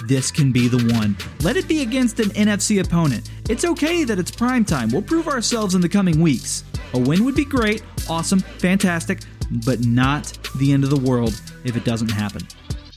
this 0.05 0.31
can 0.31 0.51
be 0.51 0.67
the 0.67 0.93
one. 0.93 1.15
Let 1.43 1.55
it 1.55 1.65
be 1.65 1.81
against 1.81 2.19
an 2.19 2.31
NFC 2.31 2.83
opponent. 2.83 3.31
It's 3.47 3.63
okay 3.63 4.03
that 4.03 4.19
it's 4.19 4.31
prime 4.31 4.65
time. 4.65 4.89
We'll 4.89 5.01
prove 5.01 5.29
ourselves 5.29 5.75
in 5.75 5.81
the 5.81 5.87
coming 5.87 6.19
weeks. 6.19 6.65
A 6.93 6.99
win 6.99 7.23
would 7.23 7.35
be 7.35 7.45
great, 7.45 7.83
awesome, 8.09 8.39
fantastic, 8.39 9.21
but 9.65 9.85
not 9.85 10.37
the 10.57 10.73
end 10.73 10.83
of 10.83 10.89
the 10.89 10.99
world 10.99 11.41
if 11.63 11.77
it 11.77 11.85
doesn't 11.85 12.11
happen. 12.11 12.45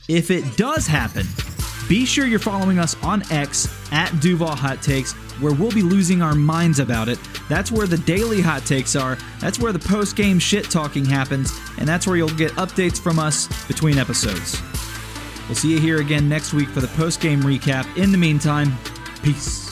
If 0.09 0.29
it 0.29 0.57
does 0.57 0.85
happen, 0.85 1.25
be 1.87 2.05
sure 2.05 2.25
you're 2.25 2.39
following 2.39 2.79
us 2.79 2.95
on 3.03 3.23
X 3.31 3.67
at 3.91 4.09
Duval 4.19 4.55
Hot 4.55 4.81
Takes, 4.81 5.13
where 5.39 5.53
we'll 5.53 5.71
be 5.71 5.81
losing 5.81 6.21
our 6.21 6.35
minds 6.35 6.79
about 6.79 7.09
it. 7.09 7.19
That's 7.49 7.71
where 7.71 7.87
the 7.87 7.97
daily 7.97 8.41
hot 8.41 8.65
takes 8.65 8.95
are. 8.95 9.17
That's 9.39 9.59
where 9.59 9.73
the 9.73 9.79
post 9.79 10.15
game 10.15 10.39
shit 10.39 10.69
talking 10.69 11.05
happens, 11.05 11.51
and 11.77 11.87
that's 11.87 12.07
where 12.07 12.15
you'll 12.15 12.29
get 12.29 12.51
updates 12.53 12.99
from 12.99 13.19
us 13.19 13.47
between 13.67 13.97
episodes. 13.97 14.61
We'll 15.47 15.55
see 15.55 15.71
you 15.71 15.79
here 15.79 15.99
again 15.99 16.29
next 16.29 16.53
week 16.53 16.69
for 16.69 16.81
the 16.81 16.87
post 16.89 17.19
game 17.19 17.41
recap. 17.41 17.97
In 17.97 18.11
the 18.11 18.17
meantime, 18.17 18.73
peace. 19.21 19.62